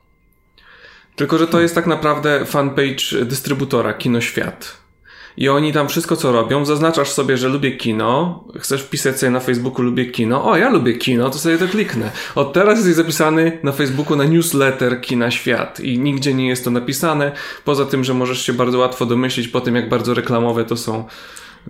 [1.16, 4.82] Tylko, że to jest tak naprawdę fanpage dystrybutora Kino Świat.
[5.36, 9.40] I oni tam wszystko, co robią, zaznaczasz sobie, że lubię kino, chcesz wpisać sobie na
[9.40, 12.10] Facebooku lubię kino, o, ja lubię kino, to sobie to kliknę.
[12.34, 16.70] Od teraz jesteś zapisany na Facebooku na newsletter Kina Świat i nigdzie nie jest to
[16.70, 17.32] napisane,
[17.64, 21.04] poza tym, że możesz się bardzo łatwo domyślić po tym, jak bardzo reklamowe to są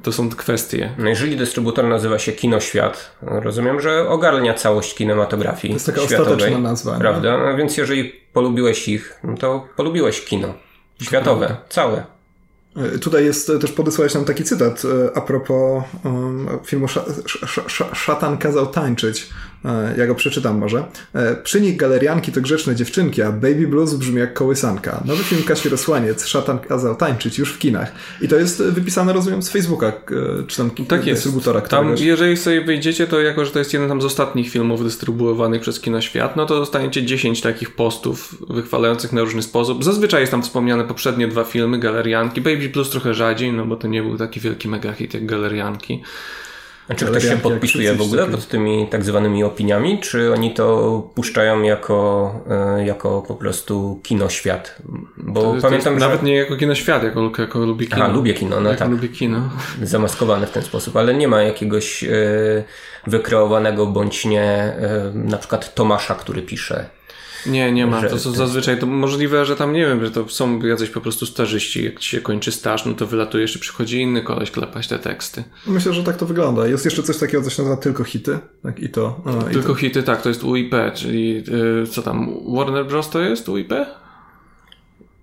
[0.03, 0.95] To są kwestie.
[0.99, 6.32] No jeżeli dystrybutor nazywa się Kinoświat, rozumiem, że ogarnia całość kinematografii To jest taka światowej,
[6.32, 6.99] ostateczna nazwa.
[6.99, 7.38] Prawda?
[7.38, 10.55] No więc jeżeli polubiłeś ich, no to polubiłeś kino.
[11.03, 12.05] Światowe, całe.
[12.76, 16.86] E, tutaj jest e, też podesłałeś nam taki cytat e, a propos um, filmu
[17.93, 19.28] Szatan kazał tańczyć.
[19.96, 20.84] Ja go przeczytam może.
[21.42, 25.02] Przy nich galerianki to grzeczne dziewczynki, a Baby Blues brzmi jak kołysanka.
[25.04, 27.92] Nowy film Kasi Rosłaniec, Szatan kazał tańczyć już w kinach.
[28.20, 29.92] I to jest wypisane, rozumiem, z Facebooka,
[30.46, 31.60] czy tam tak dystrybutora.
[31.60, 31.70] Jest.
[31.70, 35.60] Tam, jeżeli sobie wyjdziecie, to jako, że to jest jeden tam z ostatnich filmów dystrybuowanych
[35.60, 39.84] przez Kino Świat, no to dostaniecie 10 takich postów wychwalających na różny sposób.
[39.84, 42.40] Zazwyczaj jest tam wspomniane poprzednie dwa filmy, galerianki.
[42.40, 46.02] Baby Plus trochę rzadziej, no bo to nie był taki wielki mega hit jak Galerianki.
[46.89, 51.11] A czy ktoś się podpisuje w ogóle pod tymi tak zwanymi opiniami, czy oni to
[51.14, 52.35] puszczają jako,
[52.78, 54.78] e, jako po prostu kinoświat?
[55.16, 56.07] Bo to, pamiętam, to że...
[56.07, 58.05] Nawet nie jako kinoświat, jako, jako lubię kino.
[58.05, 58.91] Aha, lubię kino, no jako tak.
[58.91, 59.51] lubię kino.
[59.83, 62.09] Zamaskowane w ten sposób, ale nie ma jakiegoś e,
[63.07, 67.01] wykreowanego bądź nie e, na przykład Tomasza, który pisze
[67.47, 68.03] nie, nie ma.
[68.03, 71.26] To są zazwyczaj to możliwe, że tam nie wiem, że to są jacyś po prostu
[71.26, 71.84] starzyści.
[71.84, 75.45] Jak ci się kończy staż, no to wylatujesz i przychodzi inny koleś klepać te teksty.
[75.66, 76.66] Myślę, że tak to wygląda.
[76.66, 78.38] Jest jeszcze coś takiego, co się nazywa tylko hity.
[78.62, 79.20] Tak, i to.
[79.24, 79.80] A, tylko i to.
[79.80, 83.11] hity, tak, to jest UIP, czyli yy, co tam, Warner Bros.
[83.11, 83.72] to jest UIP?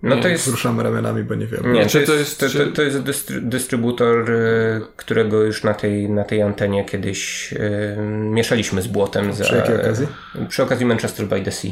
[0.02, 0.46] No nie, to jest.
[0.48, 1.72] Ruszamy ramionami, bo nie wiem.
[1.72, 5.74] Nie, to jest, to jest, to, to, to jest dystry, dystrybutor, y, którego już na
[5.74, 9.32] tej, na tej antenie kiedyś y, mieszaliśmy z błotem.
[9.32, 10.06] Za, przy jakiej okazji?
[10.48, 11.70] Przy okazji Manchester by the Sea.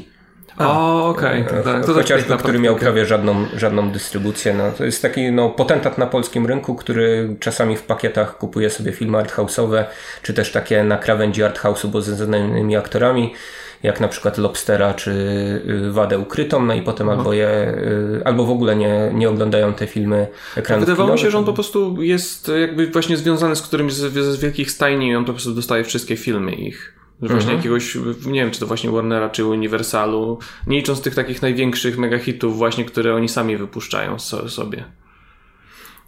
[0.58, 1.42] O, okej.
[1.42, 1.62] Okay.
[1.62, 4.54] Tak, to Chociażby, który miał prawie żadną, żadną dystrybucję.
[4.54, 8.92] No, to jest taki no, potentat na polskim rynku, który czasami w pakietach kupuje sobie
[8.92, 9.84] filmy arthouse'owe,
[10.22, 13.34] czy też takie na krawędzi arthouse'u, bo ze znanymi aktorami
[13.82, 17.74] jak na przykład Lobstera czy y, Wadę Ukrytą, no i potem albo je,
[18.18, 21.44] y, albo w ogóle nie, nie oglądają te filmy ekranów Wydawało mi się, że on
[21.44, 25.32] po prostu jest jakby właśnie związany z którymś z, z wielkich stajni i on po
[25.32, 26.97] prostu dostaje wszystkie filmy ich.
[27.22, 27.56] Że właśnie mhm.
[27.56, 27.94] jakiegoś,
[28.26, 32.84] nie wiem, czy to właśnie Warnera, czy Universalu, nie licząc tych takich największych megahitów właśnie,
[32.84, 34.84] które oni sami wypuszczają sobie.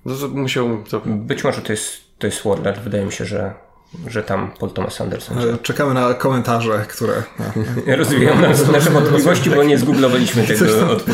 [0.05, 0.85] No to musiał...
[0.91, 1.03] To...
[1.07, 3.55] Być może to jest, to jest Warner, wydaje mi się, że
[4.07, 5.37] że tam Paul Thomas Anderson.
[5.63, 7.23] Czekamy na komentarze, które.
[7.99, 10.65] Rozwijają nas nasze wątpliwości, bo nie zgooglowaliśmy tego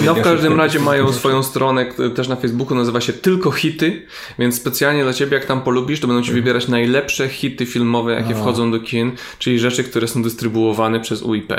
[0.04, 4.06] No w każdym razie mają swoją stronę też na Facebooku, nazywa się Tylko Hity,
[4.38, 8.34] więc specjalnie dla ciebie, jak tam polubisz, to będą ci wybierać najlepsze hity filmowe, jakie
[8.34, 8.38] A.
[8.38, 11.52] wchodzą do kin, czyli rzeczy, które są dystrybuowane przez UIP.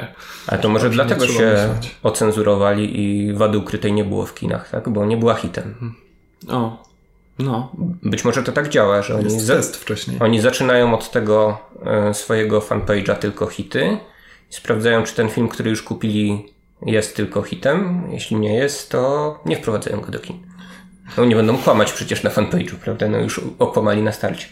[0.47, 1.95] A to może dlatego się myśleć.
[2.03, 4.89] ocenzurowali i Wady Ukrytej nie było w kinach, tak?
[4.89, 5.93] Bo nie była hitem.
[6.49, 6.86] O,
[7.39, 7.71] no.
[8.03, 9.55] Być może to tak działa, że oni, za
[10.19, 13.97] oni zaczynają od tego e, swojego fanpage'a tylko hity
[14.51, 16.53] i sprawdzają, czy ten film, który już kupili,
[16.85, 18.03] jest tylko hitem.
[18.11, 20.37] Jeśli nie jest, to nie wprowadzają go do kin.
[21.17, 23.07] No nie będą kłamać przecież na fanpage'u, prawda?
[23.07, 24.47] No już okłamali na starcie.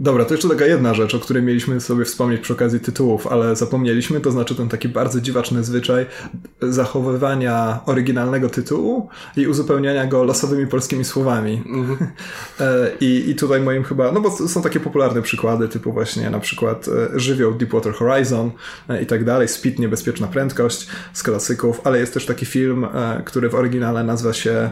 [0.00, 3.56] Dobra, to jeszcze taka jedna rzecz, o której mieliśmy sobie wspomnieć przy okazji tytułów, ale
[3.56, 6.06] zapomnieliśmy, to znaczy ten taki bardzo dziwaczny zwyczaj
[6.62, 11.62] zachowywania oryginalnego tytułu i uzupełniania go losowymi polskimi słowami.
[11.66, 11.96] Mm-hmm.
[13.00, 16.88] I, I tutaj moim chyba, no bo są takie popularne przykłady, typu właśnie na przykład
[16.88, 18.50] e, Żywioł Deepwater Horizon
[18.88, 22.86] e, i tak dalej, Speed Niebezpieczna Prędkość z klasyków, ale jest też taki film,
[23.24, 24.70] który w oryginale nazywa się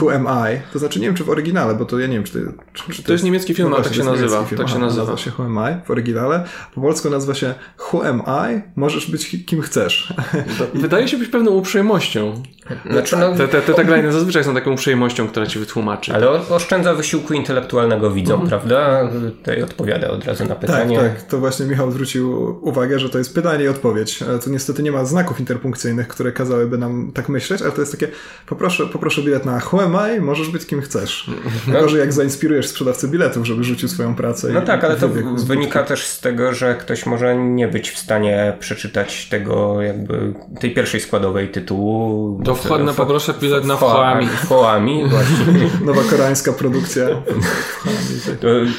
[0.00, 0.72] Who Am I?
[0.72, 2.38] To znaczy, nie wiem, czy w oryginale, bo to ja nie wiem, czy to,
[2.72, 4.44] czy, czy to, to jest, niemiecki film, no ale tak się nazywa.
[4.44, 4.58] Film.
[4.58, 5.02] Tak się nazywa.
[5.02, 6.44] nazywa się Who Am I w oryginale.
[6.74, 8.60] Po polsku nazywa się Who Am I?
[8.76, 10.14] Możesz być kim chcesz.
[10.74, 12.42] Wydaje się być pewną uprzejmością.
[12.90, 16.14] Znaczy, no, te, te, te tagline zazwyczaj są taką uprzejmością, która ci wytłumaczy.
[16.14, 18.48] Ale oszczędza wysiłku intelektualnego widzom, mhm.
[18.48, 19.10] prawda?
[19.38, 20.98] Tutaj odpowiada od razu na tak, pytanie.
[20.98, 21.22] Tak, tak.
[21.22, 24.24] To właśnie Michał zwrócił uwagę, że to jest pytanie i odpowiedź.
[24.44, 28.08] Tu niestety nie ma znaków interpunkcyjnych, które kazałyby nam tak myśleć, ale to jest takie
[28.46, 31.30] poproszę, poproszę bilet na Huemai możesz być kim chcesz.
[31.66, 31.80] No.
[31.80, 34.48] Gorzej jak zainspirujesz sprzedawcę biletów, żeby rzucił swoją pracę.
[34.52, 38.56] No tak, ale to wynika też z tego, że ktoś może nie być w stanie
[38.60, 42.40] przeczytać tego jakby tej pierwszej składowej tytułu.
[42.44, 44.28] To wchodne poproszę bilet na Huami.
[44.48, 45.36] Huami, właśnie.
[45.86, 47.06] Nowa koreańska produkcja.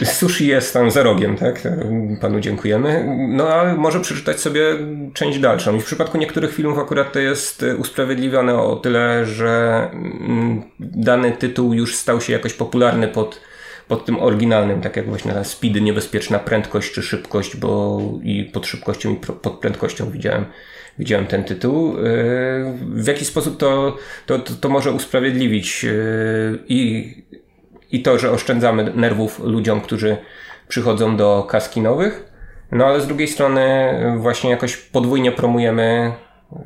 [0.03, 1.61] Sushi jest tam za rogiem, tak?
[2.22, 3.05] Panu dziękujemy.
[3.30, 4.61] No ale może przeczytać sobie
[5.13, 5.76] część dalszą.
[5.76, 11.74] I w przypadku niektórych filmów akurat to jest usprawiedliwione o tyle, że mm, dany tytuł
[11.74, 13.41] już stał się jakoś popularny pod,
[13.88, 18.68] pod tym oryginalnym, tak jak właśnie na speed, niebezpieczna prędkość czy szybkość, bo i pod
[18.68, 20.45] szybkością i pod prędkością widziałem,
[20.99, 21.97] widziałem ten tytuł.
[21.97, 22.03] Yy,
[22.82, 27.14] w jaki sposób to, to, to, to może usprawiedliwić yy, i,
[27.91, 30.18] i to, że oszczędzamy nerwów ludziom, którzy
[30.68, 32.24] przychodzą do kaski nowych,
[32.72, 36.12] no ale z drugiej strony właśnie jakoś podwójnie promujemy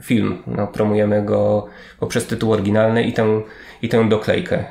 [0.01, 0.43] film.
[0.47, 1.67] No, promujemy go
[1.99, 3.41] poprzez tytuł oryginalny i tę,
[3.84, 4.65] i tę doklejkę.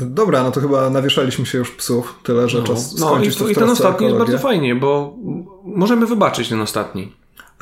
[0.00, 3.54] Dobra, no to chyba nawieszaliśmy się już psów, tyle, że no, czas No i, i
[3.54, 5.16] ten ostatni jest bardzo fajnie, bo
[5.64, 7.12] możemy wybaczyć ten ostatni.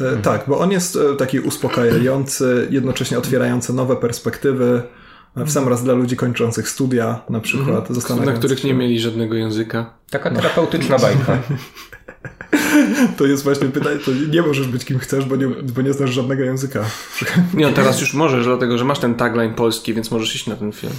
[0.00, 0.22] Mhm.
[0.22, 4.82] Tak, bo on jest e, taki uspokajający, jednocześnie otwierający nowe perspektywy,
[5.36, 7.90] w sam raz dla ludzi kończących studia na przykład.
[7.90, 8.24] Mhm.
[8.24, 9.94] Na których nie mieli żadnego języka.
[10.10, 11.38] Taka terapeutyczna bajka.
[13.18, 16.10] To jest właśnie pytanie, to nie możesz być kim chcesz, bo nie, bo nie znasz
[16.10, 16.84] żadnego języka.
[17.54, 20.56] Nie, no teraz już możesz, dlatego że masz ten tagline polski, więc możesz iść na
[20.56, 20.92] ten film.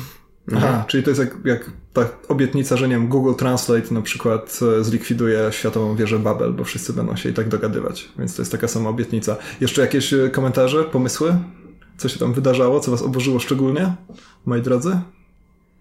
[0.56, 0.86] Aha, mhm.
[0.86, 4.84] czyli to jest jak, jak ta obietnica, że nie wiem, Google Translate na przykład e,
[4.84, 8.10] zlikwiduje światową wieżę Babel, bo wszyscy będą się i tak dogadywać.
[8.20, 9.38] Więc to jest taka sama obietnica.
[9.62, 11.36] Jeszcze jakieś e, komentarze, pomysły?
[11.98, 12.80] Co się tam wydarzało?
[12.80, 13.94] Co was oburzyło szczególnie,
[14.46, 15.00] moi drodzy?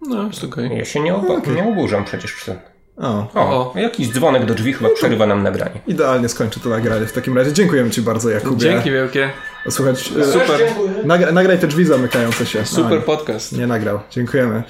[0.08, 0.66] No, jest okej.
[0.66, 0.78] Okay.
[0.78, 1.54] Ja się nie, obu okay.
[1.54, 2.56] nie oburzam przecież przy
[2.96, 5.80] o, o, o, jakiś dzwonek do drzwi chyba przerywa nam nagranie.
[5.86, 7.06] Idealnie skończy to nagranie.
[7.06, 8.60] W takim razie dziękujemy Ci bardzo, Jakubie.
[8.60, 9.30] Dzięki wielkie.
[9.70, 10.60] Słuchać, e, super.
[11.04, 12.66] Nagra, nagraj te drzwi zamykające się.
[12.66, 13.52] Super podcast.
[13.52, 14.00] Nie nagrał.
[14.10, 14.62] Dziękujemy.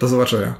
[0.00, 0.54] Do zobaczenia.